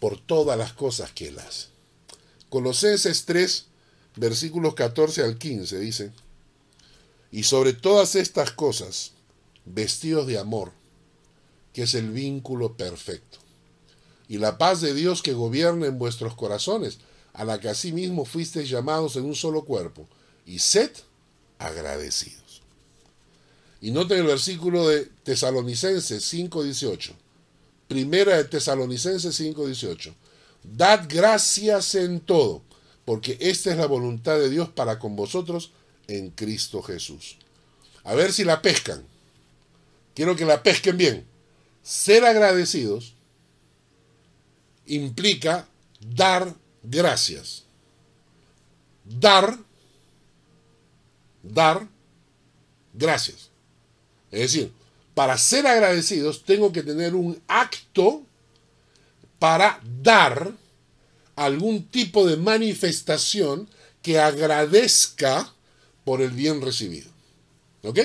[0.00, 1.68] por todas las cosas que Él hace.
[2.50, 3.66] Colosenses 3,
[4.16, 6.12] versículos 14 al 15 dice,
[7.32, 9.12] y sobre todas estas cosas,
[9.64, 10.72] vestidos de amor,
[11.74, 13.38] que es el vínculo perfecto,
[14.28, 16.98] y la paz de Dios que gobierna en vuestros corazones,
[17.34, 20.08] a la que asimismo fuisteis llamados en un solo cuerpo,
[20.46, 20.90] y sed
[21.58, 22.62] agradecidos.
[23.80, 27.12] Y noten el versículo de Tesalonicenses 5:18.
[27.88, 30.14] Primera de Tesalonicenses 5:18.
[30.62, 32.62] Dad gracias en todo,
[33.04, 35.72] porque esta es la voluntad de Dios para con vosotros
[36.06, 37.36] en Cristo Jesús.
[38.04, 39.04] A ver si la pescan.
[40.14, 41.33] Quiero que la pesquen bien.
[41.84, 43.14] Ser agradecidos
[44.86, 45.68] implica
[46.00, 47.64] dar gracias.
[49.04, 49.58] Dar,
[51.42, 51.86] dar
[52.94, 53.50] gracias.
[54.30, 54.72] Es decir,
[55.14, 58.22] para ser agradecidos tengo que tener un acto
[59.38, 60.52] para dar
[61.36, 63.68] algún tipo de manifestación
[64.00, 65.52] que agradezca
[66.04, 67.10] por el bien recibido.
[67.82, 68.00] ¿Ok?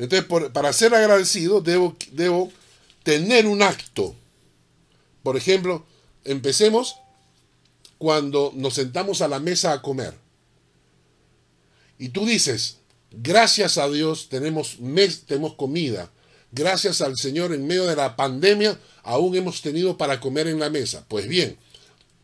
[0.00, 2.50] Entonces, para ser agradecido, debo, debo
[3.02, 4.14] tener un acto.
[5.22, 5.84] Por ejemplo,
[6.24, 6.96] empecemos
[7.98, 10.14] cuando nos sentamos a la mesa a comer.
[11.98, 12.78] Y tú dices,
[13.10, 16.10] gracias a Dios tenemos, mes, tenemos comida.
[16.50, 20.70] Gracias al Señor en medio de la pandemia aún hemos tenido para comer en la
[20.70, 21.04] mesa.
[21.08, 21.58] Pues bien,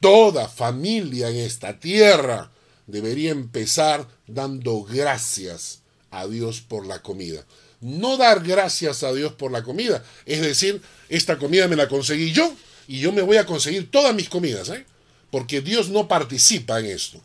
[0.01, 2.51] toda familia en esta tierra
[2.87, 7.45] debería empezar dando gracias a Dios por la comida
[7.81, 10.05] no dar gracias a Dios por la comida.
[10.24, 12.55] Es decir, esta comida me la conseguí yo
[12.89, 14.87] y yo me voy a conseguir todas mis comidas, ¿eh?
[15.31, 17.20] porque Dios no participa en esto.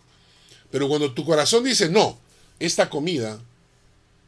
[0.70, 2.20] Pero cuando tu corazón dice, no,
[2.60, 3.40] esta comida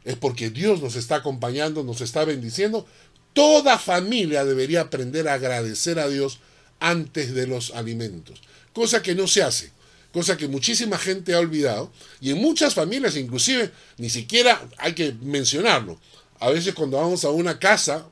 [0.04, 2.86] es porque Dios nos está acompañando, nos está bendiciendo,
[3.34, 6.40] toda familia debería aprender a agradecer a Dios
[6.80, 8.42] antes de los alimentos,
[8.74, 9.72] cosa que no se hace
[10.14, 11.92] cosa que muchísima gente ha olvidado,
[12.22, 16.00] y en muchas familias inclusive ni siquiera hay que mencionarlo.
[16.40, 18.06] A veces cuando vamos a una casa,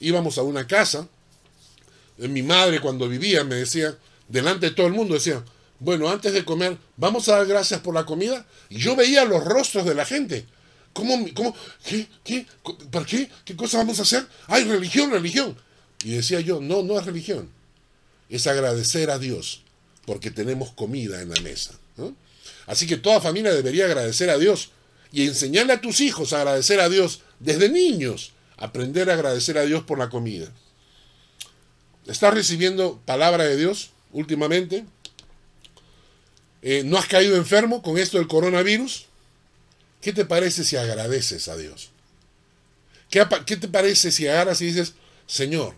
[0.00, 1.08] íbamos a una casa,
[2.18, 3.96] eh, mi madre cuando vivía me decía,
[4.28, 5.44] delante de todo el mundo decía,
[5.78, 8.46] bueno, antes de comer, vamos a dar gracias por la comida.
[8.68, 10.46] Y yo veía los rostros de la gente.
[10.94, 11.26] ¿Cómo?
[11.34, 12.08] cómo ¿Qué?
[12.24, 12.46] ¿Qué?
[12.90, 13.30] ¿Para qué?
[13.44, 14.26] ¿Qué cosa vamos a hacer?
[14.46, 15.54] ¡Ay, religión, religión!
[16.02, 17.50] Y decía yo, no, no es religión.
[18.30, 19.65] Es agradecer a Dios
[20.06, 21.72] porque tenemos comida en la mesa.
[22.66, 24.70] Así que toda familia debería agradecer a Dios
[25.12, 29.64] y enseñarle a tus hijos a agradecer a Dios desde niños, aprender a agradecer a
[29.64, 30.48] Dios por la comida.
[32.06, 34.84] ¿Estás recibiendo palabra de Dios últimamente?
[36.62, 39.06] Eh, ¿No has caído enfermo con esto del coronavirus?
[40.00, 41.90] ¿Qué te parece si agradeces a Dios?
[43.10, 44.94] ¿Qué, qué te parece si agarras y dices,
[45.26, 45.74] Señor,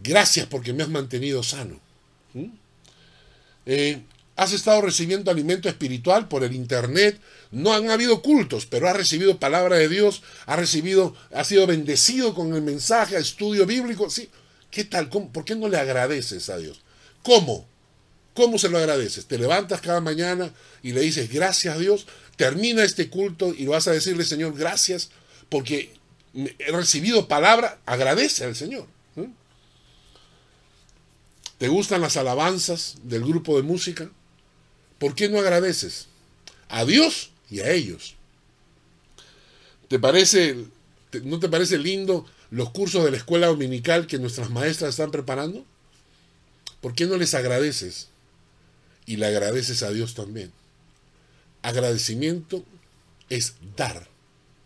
[0.00, 1.80] gracias porque me has mantenido sano?
[2.34, 2.46] ¿Mm?
[3.66, 4.02] Eh,
[4.36, 7.18] has estado recibiendo alimento espiritual por el internet,
[7.50, 12.34] no han habido cultos, pero has recibido palabra de Dios, has recibido, has sido bendecido
[12.34, 14.28] con el mensaje, estudio bíblico, sí.
[14.70, 15.08] ¿Qué tal?
[15.08, 16.82] ¿Por qué no le agradeces a Dios?
[17.22, 17.66] ¿Cómo?
[18.34, 19.24] ¿Cómo se lo agradeces?
[19.26, 20.52] Te levantas cada mañana
[20.82, 22.06] y le dices gracias a Dios,
[22.36, 25.10] termina este culto y vas a decirle, Señor, gracias,
[25.48, 25.94] porque
[26.34, 28.86] he recibido palabra, agradece al Señor.
[31.58, 34.10] ¿Te gustan las alabanzas del grupo de música?
[34.98, 36.08] ¿Por qué no agradeces?
[36.68, 38.14] A Dios y a ellos.
[39.88, 40.66] ¿Te parece,
[41.22, 45.64] ¿No te parece lindo los cursos de la escuela dominical que nuestras maestras están preparando?
[46.80, 48.08] ¿Por qué no les agradeces?
[49.06, 50.52] Y le agradeces a Dios también.
[51.62, 52.64] Agradecimiento
[53.30, 54.08] es dar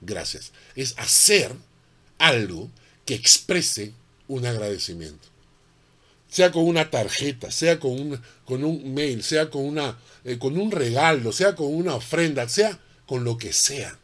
[0.01, 1.55] gracias, es hacer
[2.19, 2.71] algo
[3.05, 3.93] que exprese
[4.29, 5.30] un agradecimiento
[6.31, 10.57] sea con una tarjeta, sea con un, con un mail, sea con, una, eh, con
[10.57, 13.99] un regalo, sea con una ofrenda, sea con lo que sea.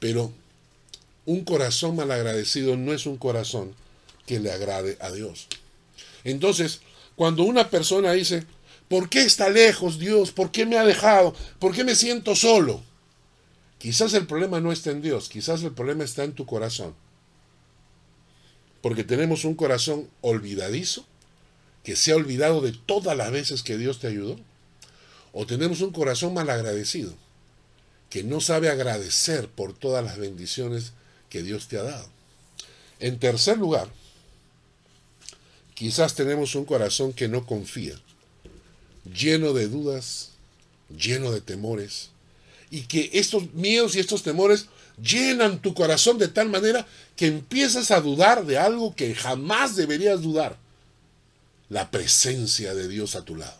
[0.00, 0.32] Pero
[1.24, 3.74] un corazón malagradecido no es un corazón
[4.26, 5.46] que le agrade a Dios.
[6.24, 6.80] Entonces,
[7.14, 8.44] cuando una persona dice,
[8.88, 10.32] ¿por qué está lejos Dios?
[10.32, 11.34] ¿Por qué me ha dejado?
[11.60, 12.82] ¿Por qué me siento solo?
[13.78, 16.94] Quizás el problema no está en Dios, quizás el problema está en tu corazón
[18.84, 21.06] porque tenemos un corazón olvidadizo,
[21.84, 24.38] que se ha olvidado de todas las veces que Dios te ayudó,
[25.32, 27.14] o tenemos un corazón malagradecido,
[28.10, 30.92] que no sabe agradecer por todas las bendiciones
[31.30, 32.06] que Dios te ha dado.
[33.00, 33.88] En tercer lugar,
[35.72, 37.98] quizás tenemos un corazón que no confía,
[39.10, 40.32] lleno de dudas,
[40.94, 42.10] lleno de temores,
[42.70, 44.66] y que estos miedos y estos temores
[45.02, 46.86] llenan tu corazón de tal manera
[47.16, 50.58] que empiezas a dudar de algo que jamás deberías dudar,
[51.68, 53.58] la presencia de Dios a tu lado.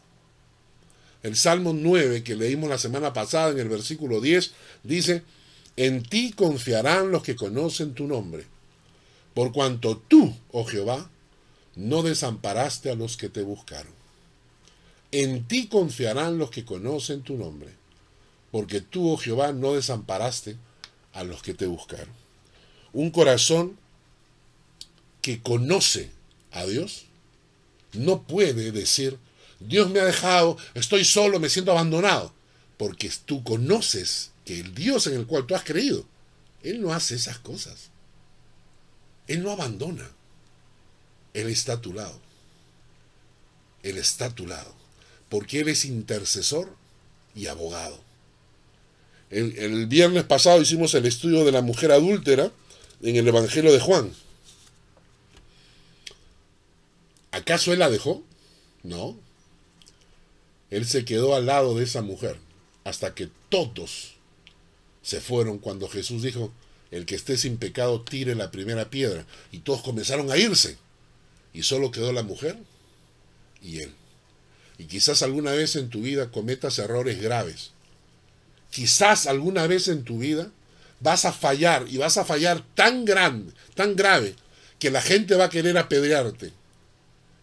[1.22, 5.22] El Salmo 9 que leímos la semana pasada en el versículo 10 dice,
[5.76, 8.44] en ti confiarán los que conocen tu nombre,
[9.32, 11.10] por cuanto tú, oh Jehová,
[11.74, 13.92] no desamparaste a los que te buscaron.
[15.10, 17.72] En ti confiarán los que conocen tu nombre,
[18.52, 20.56] porque tú, oh Jehová, no desamparaste
[21.14, 22.12] a los que te buscaron.
[22.92, 23.78] Un corazón
[25.22, 26.10] que conoce
[26.52, 27.06] a Dios
[27.92, 29.18] no puede decir,
[29.60, 32.34] Dios me ha dejado, estoy solo, me siento abandonado,
[32.76, 36.04] porque tú conoces que el Dios en el cual tú has creído,
[36.62, 37.90] Él no hace esas cosas.
[39.26, 40.10] Él no abandona.
[41.32, 42.20] Él está a tu lado.
[43.82, 44.74] Él está a tu lado.
[45.28, 46.76] Porque Él es intercesor
[47.34, 48.03] y abogado.
[49.34, 52.52] El, viernes pasado hicimos el estudio de la mujer adúltera
[53.02, 54.12] en el Evangelio de Juan.
[57.32, 58.22] ¿Acaso Él la dejó?
[58.84, 59.18] No.
[60.70, 62.36] Él se quedó al lado de esa mujer
[62.84, 64.14] hasta que todos
[65.02, 66.52] se fueron cuando Jesús dijo,
[66.92, 69.26] el que esté sin pecado tire la primera piedra.
[69.50, 70.78] Y todos comenzaron a irse.
[71.52, 72.56] Y solo quedó la mujer
[73.60, 73.92] y él.
[74.78, 77.73] Y quizás alguna vez en tu vida cometas errores graves.
[78.74, 80.50] Quizás alguna vez en tu vida
[80.98, 84.34] vas a fallar y vas a fallar tan grande, tan grave,
[84.80, 86.52] que la gente va a querer apedrearte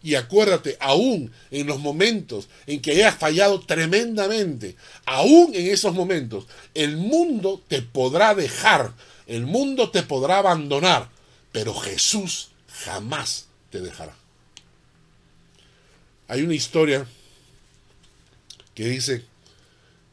[0.02, 4.76] y acuérdate, aún en los momentos en que hayas fallado tremendamente,
[5.06, 8.92] aún en esos momentos, el mundo te podrá dejar,
[9.26, 11.08] el mundo te podrá abandonar,
[11.50, 12.50] pero Jesús
[12.84, 14.14] jamás te dejará.
[16.28, 17.06] Hay una historia
[18.74, 19.24] que dice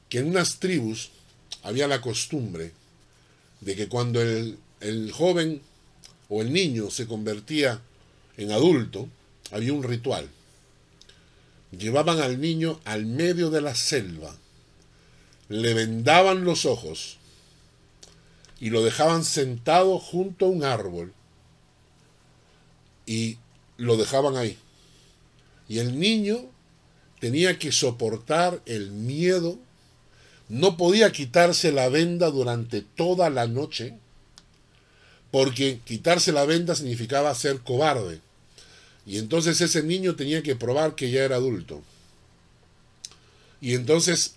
[0.10, 1.12] que en unas tribus
[1.64, 2.72] había la costumbre
[3.62, 5.62] de que cuando el, el joven
[6.30, 7.82] o el niño se convertía
[8.38, 9.08] en adulto,
[9.52, 10.30] había un ritual.
[11.78, 14.36] Llevaban al niño al medio de la selva,
[15.50, 17.18] le vendaban los ojos
[18.60, 21.14] y lo dejaban sentado junto a un árbol
[23.06, 23.38] y
[23.78, 24.58] lo dejaban ahí.
[25.68, 26.50] Y el niño
[27.20, 29.60] tenía que soportar el miedo,
[30.50, 33.94] no podía quitarse la venda durante toda la noche,
[35.32, 38.20] porque quitarse la venda significaba ser cobarde.
[39.06, 41.84] Y entonces ese niño tenía que probar que ya era adulto.
[43.62, 44.36] Y entonces,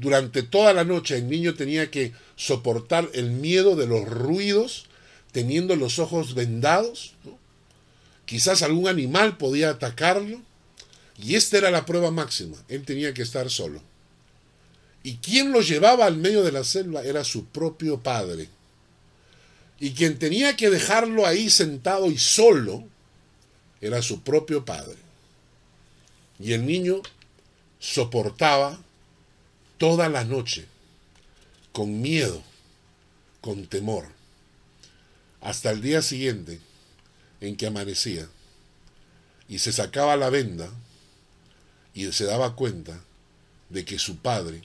[0.00, 4.86] durante toda la noche, el niño tenía que soportar el miedo de los ruidos,
[5.32, 7.14] teniendo los ojos vendados.
[8.26, 10.42] Quizás algún animal podía atacarlo.
[11.16, 12.56] Y esta era la prueba máxima.
[12.68, 13.80] Él tenía que estar solo.
[15.04, 18.48] Y quien lo llevaba al medio de la selva era su propio padre.
[19.78, 22.82] Y quien tenía que dejarlo ahí sentado y solo
[23.82, 24.96] era su propio padre.
[26.40, 27.02] Y el niño
[27.78, 28.82] soportaba
[29.76, 30.66] toda la noche
[31.72, 32.42] con miedo,
[33.42, 34.06] con temor,
[35.42, 36.60] hasta el día siguiente
[37.42, 38.26] en que amanecía
[39.48, 40.70] y se sacaba la venda
[41.92, 42.98] y se daba cuenta
[43.68, 44.62] de que su padre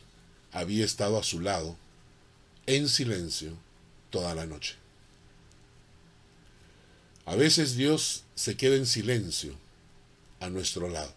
[0.52, 1.76] había estado a su lado
[2.66, 3.54] en silencio
[4.10, 4.76] toda la noche.
[7.26, 9.56] A veces Dios se queda en silencio
[10.39, 11.14] a nuestro lado,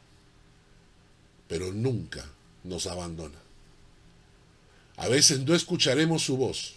[1.49, 2.25] pero nunca
[2.65, 3.39] nos abandona.
[4.97, 6.75] A veces no escucharemos su voz,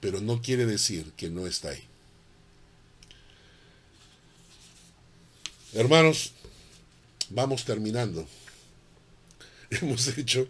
[0.00, 1.82] pero no quiere decir que no está ahí.
[5.72, 6.32] Hermanos,
[7.30, 8.26] vamos terminando.
[9.70, 10.46] Hemos hecho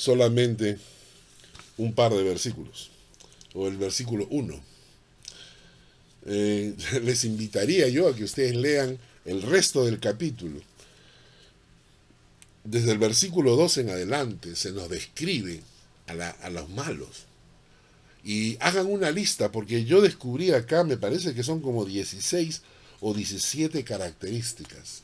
[0.00, 0.78] solamente
[1.76, 2.90] un par de versículos,
[3.52, 4.60] o el versículo 1
[6.26, 10.60] eh, les invitaría yo a que ustedes lean el resto del capítulo.
[12.64, 15.60] Desde el versículo 2 en adelante se nos describe
[16.06, 17.26] a, a los malos.
[18.24, 22.62] Y hagan una lista, porque yo descubrí acá, me parece que son como 16
[23.00, 25.02] o 17 características.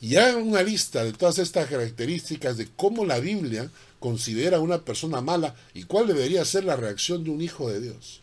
[0.00, 4.84] Y hagan una lista de todas estas características de cómo la Biblia considera a una
[4.84, 8.20] persona mala y cuál debería ser la reacción de un hijo de Dios.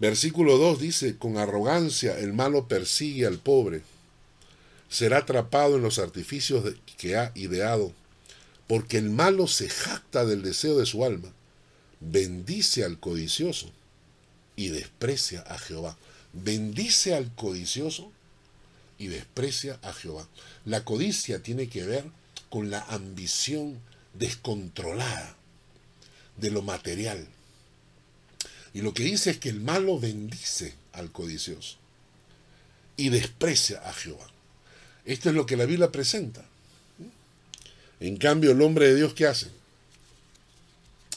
[0.00, 3.82] Versículo 2 dice, con arrogancia el malo persigue al pobre,
[4.88, 7.92] será atrapado en los artificios que ha ideado,
[8.66, 11.32] porque el malo se jacta del deseo de su alma,
[12.00, 13.70] bendice al codicioso
[14.56, 15.96] y desprecia a Jehová.
[16.32, 18.10] Bendice al codicioso
[18.98, 20.28] y desprecia a Jehová.
[20.64, 22.04] La codicia tiene que ver
[22.50, 23.80] con la ambición
[24.14, 25.36] descontrolada
[26.36, 27.26] de lo material.
[28.74, 31.76] Y lo que dice es que el malo bendice al codicioso
[32.96, 34.26] y desprecia a Jehová.
[35.04, 36.44] Esto es lo que la Biblia presenta.
[38.00, 39.48] En cambio, el hombre de Dios, ¿qué hace?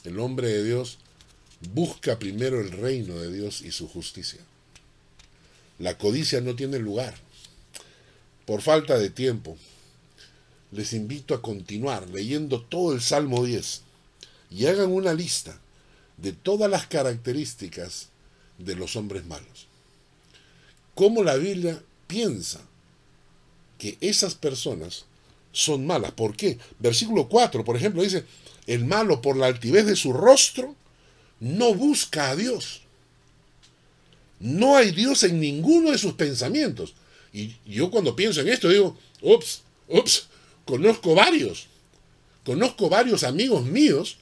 [0.04, 1.00] El hombre de Dios
[1.74, 4.40] busca primero el reino de Dios y su justicia.
[5.80, 7.16] La codicia no tiene lugar.
[8.46, 9.58] Por falta de tiempo,
[10.72, 13.82] les invito a continuar leyendo todo el Salmo 10
[14.52, 15.60] y hagan una lista
[16.18, 18.10] de todas las características
[18.58, 19.68] de los hombres malos.
[20.94, 22.62] Cómo la Biblia piensa
[23.78, 25.06] que esas personas
[25.52, 26.12] son malas.
[26.12, 26.58] ¿Por qué?
[26.80, 28.26] Versículo 4, por ejemplo, dice,
[28.68, 30.76] el malo por la altivez de su rostro
[31.40, 32.82] no busca a Dios.
[34.40, 36.94] No hay Dios en ninguno de sus pensamientos.
[37.36, 40.28] Y yo cuando pienso en esto digo, ups, ups,
[40.64, 41.68] conozco varios.
[42.46, 44.18] Conozco varios amigos míos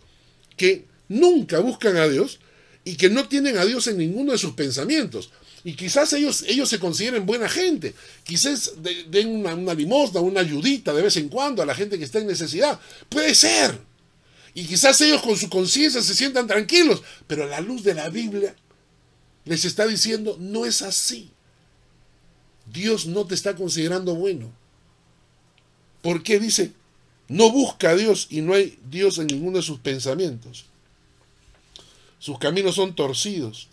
[0.58, 2.40] que nunca buscan a Dios
[2.84, 5.30] y que no tienen a Dios en ninguno de sus pensamientos.
[5.64, 7.94] Y quizás ellos, ellos se consideren buena gente.
[8.24, 8.74] Quizás
[9.08, 12.18] den una, una limosna, una ayudita de vez en cuando a la gente que está
[12.18, 12.80] en necesidad.
[13.10, 13.78] Puede ser.
[14.56, 17.04] Y quizás ellos con su conciencia se sientan tranquilos.
[17.28, 18.56] Pero la luz de la Biblia
[19.46, 21.30] les está diciendo, no es así.
[22.66, 24.52] Dios no te está considerando bueno.
[26.02, 26.74] ¿Por qué dice?
[27.28, 30.66] No busca a Dios y no hay Dios en ninguno de sus pensamientos.
[32.20, 33.68] Sus caminos son torcidos.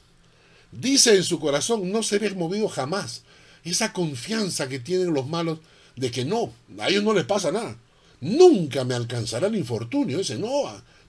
[0.73, 3.23] Dice en su corazón, no seré movido jamás.
[3.65, 5.59] Esa confianza que tienen los malos
[5.97, 7.77] de que no, a ellos no les pasa nada.
[8.21, 10.21] Nunca me alcanzará el infortunio.
[10.21, 10.49] Ese no,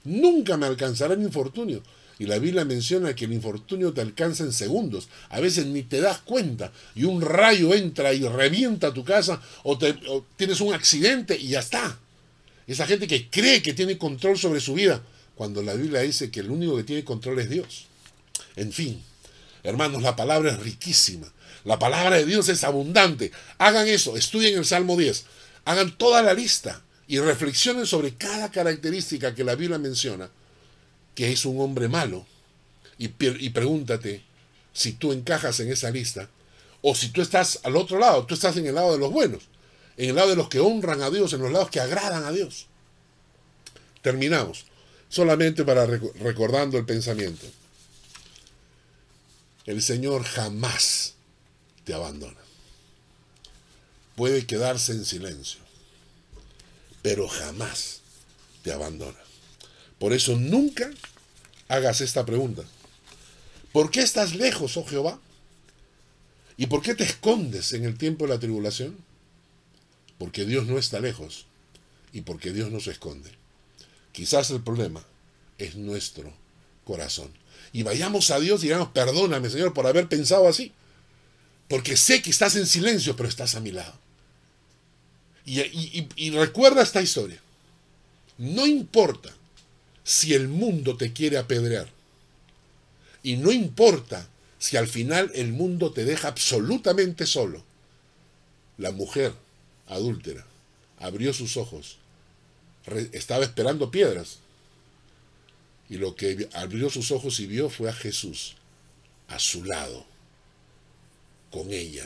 [0.03, 1.83] nunca me alcanzará el infortunio.
[2.21, 5.09] Y la Biblia menciona que el infortunio te alcanza en segundos.
[5.29, 6.71] A veces ni te das cuenta.
[6.93, 11.61] Y un rayo entra y revienta tu casa o, o tienes un accidente y ya
[11.61, 11.97] está.
[12.67, 15.01] Esa gente que cree que tiene control sobre su vida,
[15.33, 17.87] cuando la Biblia dice que el único que tiene control es Dios.
[18.55, 19.01] En fin,
[19.63, 21.27] Hermanos, la palabra es riquísima.
[21.63, 23.31] La palabra de Dios es abundante.
[23.57, 25.25] Hagan eso, estudien el Salmo 10.
[25.65, 30.29] Hagan toda la lista y reflexionen sobre cada característica que la Biblia menciona,
[31.15, 32.25] que es un hombre malo.
[32.97, 34.23] Y, y pregúntate
[34.73, 36.29] si tú encajas en esa lista
[36.81, 39.43] o si tú estás al otro lado, tú estás en el lado de los buenos,
[39.97, 42.31] en el lado de los que honran a Dios, en los lados que agradan a
[42.31, 42.67] Dios.
[44.01, 44.65] Terminamos,
[45.09, 47.45] solamente para recordando el pensamiento.
[49.65, 51.13] El Señor jamás
[51.83, 52.39] te abandona.
[54.15, 55.61] Puede quedarse en silencio,
[57.03, 58.01] pero jamás
[58.63, 59.20] te abandona.
[60.01, 60.89] Por eso nunca
[61.67, 62.63] hagas esta pregunta.
[63.71, 65.19] ¿Por qué estás lejos, oh Jehová?
[66.57, 68.97] ¿Y por qué te escondes en el tiempo de la tribulación?
[70.17, 71.45] Porque Dios no está lejos
[72.13, 73.29] y porque Dios no se esconde.
[74.11, 75.05] Quizás el problema
[75.59, 76.33] es nuestro
[76.83, 77.31] corazón
[77.71, 80.71] y vayamos a Dios y digamos, perdóname Señor por haber pensado así.
[81.67, 83.93] Porque sé que estás en silencio, pero estás a mi lado.
[85.45, 87.39] Y, y recuerda esta historia.
[88.39, 89.31] No importa
[90.03, 91.89] si el mundo te quiere apedrear.
[93.23, 94.27] Y no importa
[94.57, 97.63] si al final el mundo te deja absolutamente solo.
[98.77, 99.33] La mujer
[99.87, 100.45] adúltera
[100.99, 101.97] abrió sus ojos.
[103.11, 104.39] Estaba esperando piedras
[105.89, 108.55] y lo que abrió sus ojos y vio fue a Jesús
[109.27, 110.05] a su lado,
[111.51, 112.05] con ella,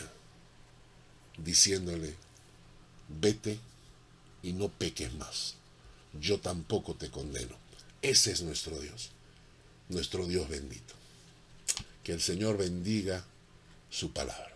[1.38, 2.16] diciéndole,
[3.10, 3.58] vete
[4.44, 5.56] y no peques más.
[6.20, 7.56] Yo tampoco te condeno.
[8.06, 9.10] Ese es nuestro Dios,
[9.90, 10.94] nuestro Dios bendito.
[12.04, 13.26] Que el Señor bendiga
[13.90, 14.55] su palabra.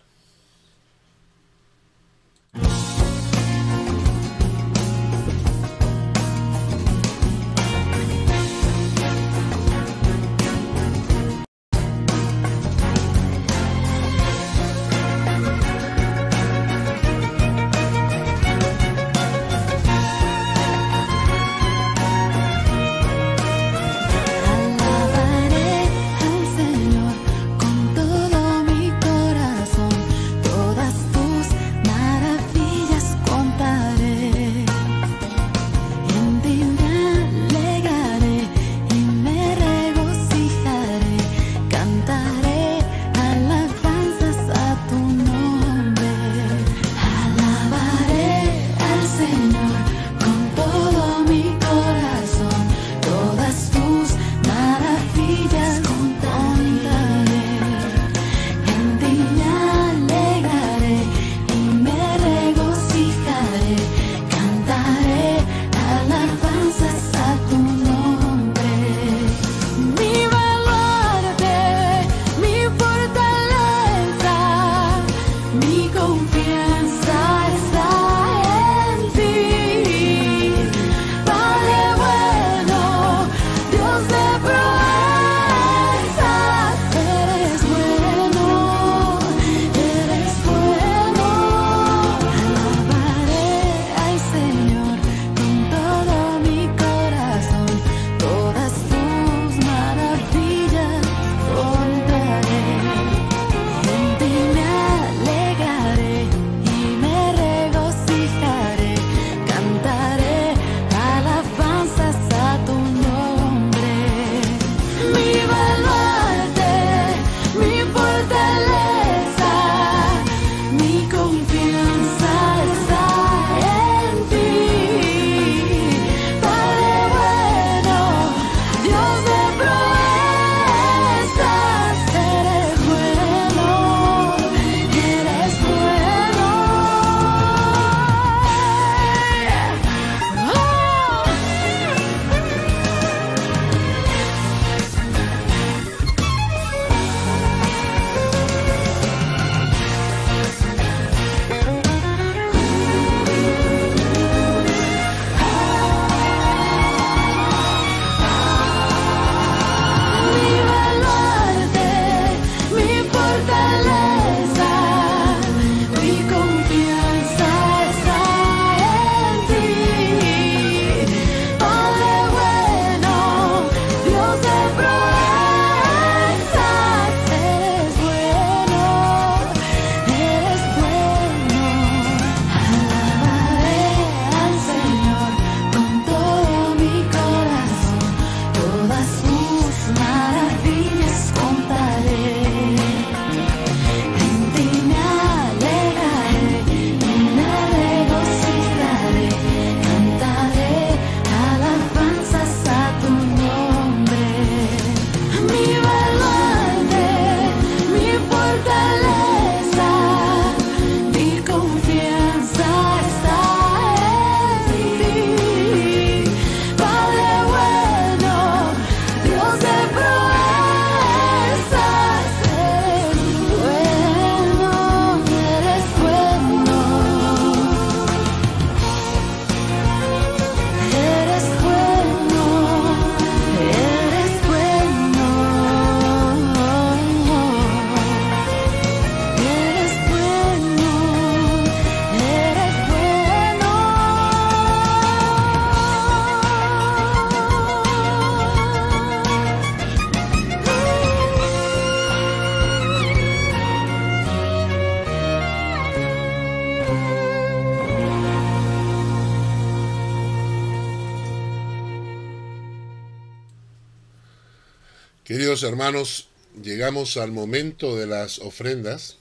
[265.80, 266.28] Hermanos,
[266.62, 269.16] llegamos al momento de las ofrendas.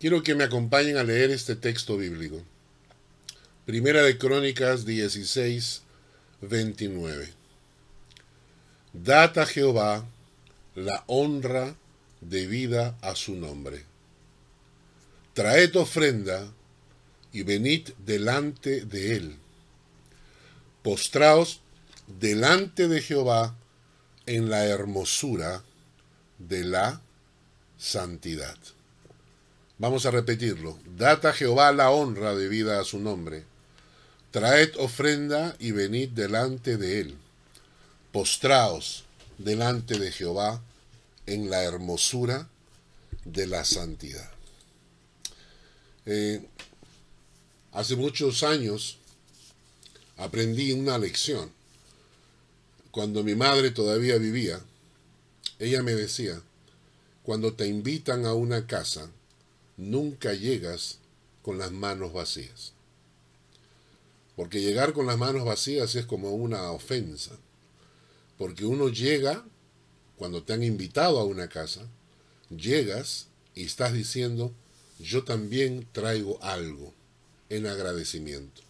[0.00, 2.42] Quiero que me acompañen a leer este texto bíblico.
[3.66, 5.82] Primera de Crónicas 16,
[6.40, 7.28] 29.
[8.94, 10.06] Dad a Jehová
[10.74, 11.76] la honra
[12.22, 13.84] debida a su nombre.
[15.34, 16.50] Traed ofrenda
[17.30, 19.36] y venid delante de él.
[20.82, 21.60] Postraos
[22.06, 23.54] delante de Jehová
[24.26, 25.62] en la hermosura
[26.38, 27.00] de la
[27.78, 28.56] santidad.
[29.78, 30.78] Vamos a repetirlo.
[30.96, 33.44] Dad a Jehová la honra debida a su nombre.
[34.30, 37.16] Traed ofrenda y venid delante de él.
[38.12, 39.04] Postraos
[39.38, 40.62] delante de Jehová
[41.26, 42.48] en la hermosura
[43.24, 44.30] de la santidad.
[46.06, 46.44] Eh,
[47.72, 48.98] hace muchos años
[50.16, 51.50] aprendí una lección
[52.92, 54.60] cuando mi madre todavía vivía,
[55.58, 56.42] ella me decía,
[57.22, 59.10] cuando te invitan a una casa,
[59.78, 60.98] nunca llegas
[61.40, 62.74] con las manos vacías.
[64.36, 67.30] Porque llegar con las manos vacías es como una ofensa.
[68.36, 69.42] Porque uno llega,
[70.18, 71.88] cuando te han invitado a una casa,
[72.50, 74.52] llegas y estás diciendo,
[74.98, 76.92] yo también traigo algo
[77.48, 78.60] en agradecimiento.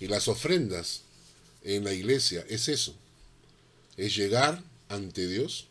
[0.00, 1.02] Y las ofrendas
[1.62, 2.96] en la iglesia es eso
[3.96, 5.68] es llegar ante Dios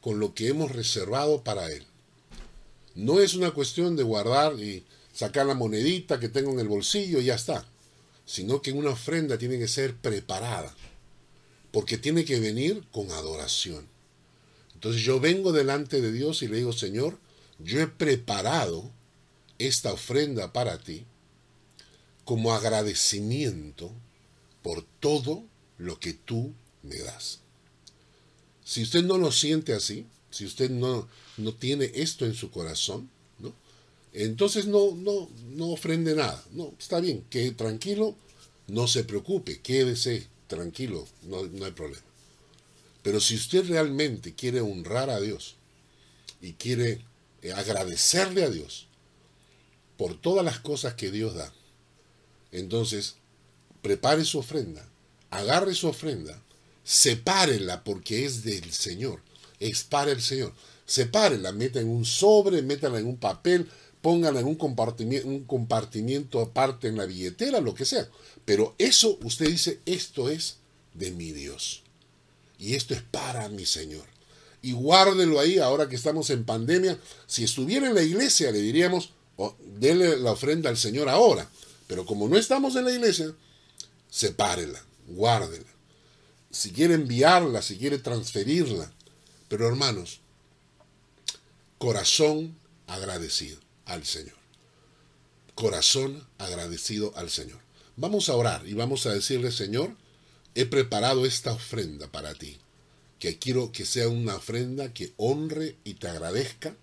[0.00, 1.84] con lo que hemos reservado para Él.
[2.94, 7.20] No es una cuestión de guardar y sacar la monedita que tengo en el bolsillo
[7.20, 7.66] y ya está,
[8.24, 10.74] sino que una ofrenda tiene que ser preparada,
[11.72, 13.88] porque tiene que venir con adoración.
[14.74, 17.18] Entonces yo vengo delante de Dios y le digo, Señor,
[17.58, 18.90] yo he preparado
[19.58, 21.04] esta ofrenda para ti
[22.24, 23.90] como agradecimiento
[24.62, 25.44] por todo
[25.78, 26.52] lo que tú
[26.82, 27.40] me das.
[28.64, 33.08] Si usted no lo siente así, si usted no, no tiene esto en su corazón,
[33.38, 33.52] ¿no?
[34.12, 36.44] entonces no, no, no ofrende nada.
[36.52, 38.14] No, está bien, quede tranquilo,
[38.66, 42.02] no se preocupe, quédese tranquilo, no, no hay problema.
[43.02, 45.56] Pero si usted realmente quiere honrar a Dios
[46.42, 47.04] y quiere
[47.42, 48.86] eh, agradecerle a Dios
[49.96, 51.52] por todas las cosas que Dios da,
[52.52, 53.16] entonces
[53.80, 54.86] prepare su ofrenda,
[55.30, 56.42] agarre su ofrenda
[56.88, 59.20] sepárela porque es del Señor,
[59.60, 60.54] es para el Señor.
[60.86, 63.68] Sepárela, meta en un sobre, métala en un papel,
[64.00, 68.08] póngala en un compartimiento, un compartimiento aparte en la billetera, lo que sea.
[68.46, 70.56] Pero eso usted dice, esto es
[70.94, 71.82] de mi Dios.
[72.58, 74.06] Y esto es para mi Señor.
[74.62, 76.98] Y guárdelo ahí ahora que estamos en pandemia.
[77.26, 81.50] Si estuviera en la iglesia le diríamos, oh, dele la ofrenda al Señor ahora.
[81.86, 83.34] Pero como no estamos en la iglesia,
[84.08, 85.77] sepárela, guárdela
[86.58, 88.92] si quiere enviarla, si quiere transferirla.
[89.48, 90.20] Pero hermanos,
[91.78, 94.36] corazón agradecido al Señor.
[95.54, 97.60] Corazón agradecido al Señor.
[97.96, 99.96] Vamos a orar y vamos a decirle, Señor,
[100.56, 102.58] he preparado esta ofrenda para ti,
[103.20, 106.74] que quiero que sea una ofrenda que honre y te agradezca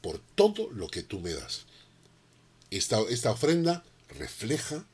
[0.00, 1.66] por todo lo que tú me das.
[2.70, 4.84] Esta, esta ofrenda refleja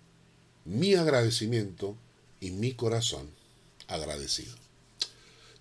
[0.67, 1.97] mi agradecimiento
[2.41, 3.36] y mi corazón
[3.89, 4.55] agradecido.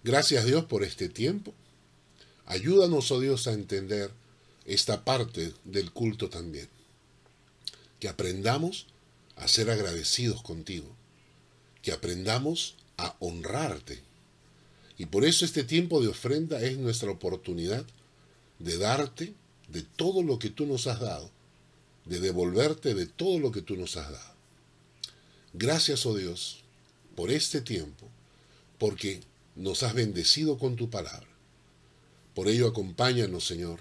[0.03, 1.53] Gracias Dios por este tiempo.
[2.45, 4.11] Ayúdanos, oh Dios, a entender
[4.65, 6.69] esta parte del culto también.
[7.99, 8.87] Que aprendamos
[9.35, 10.95] a ser agradecidos contigo.
[11.81, 14.01] Que aprendamos a honrarte.
[14.97, 17.85] Y por eso este tiempo de ofrenda es nuestra oportunidad
[18.59, 19.33] de darte
[19.67, 21.29] de todo lo que tú nos has dado,
[22.05, 24.35] de devolverte de todo lo que tú nos has dado.
[25.53, 26.63] Gracias, oh Dios,
[27.15, 28.04] por este tiempo
[28.77, 29.21] porque
[29.55, 31.27] nos has bendecido con tu palabra.
[32.33, 33.79] Por ello acompáñanos, Señor,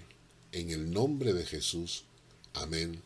[0.51, 2.05] en el nombre de Jesús.
[2.53, 3.01] Amén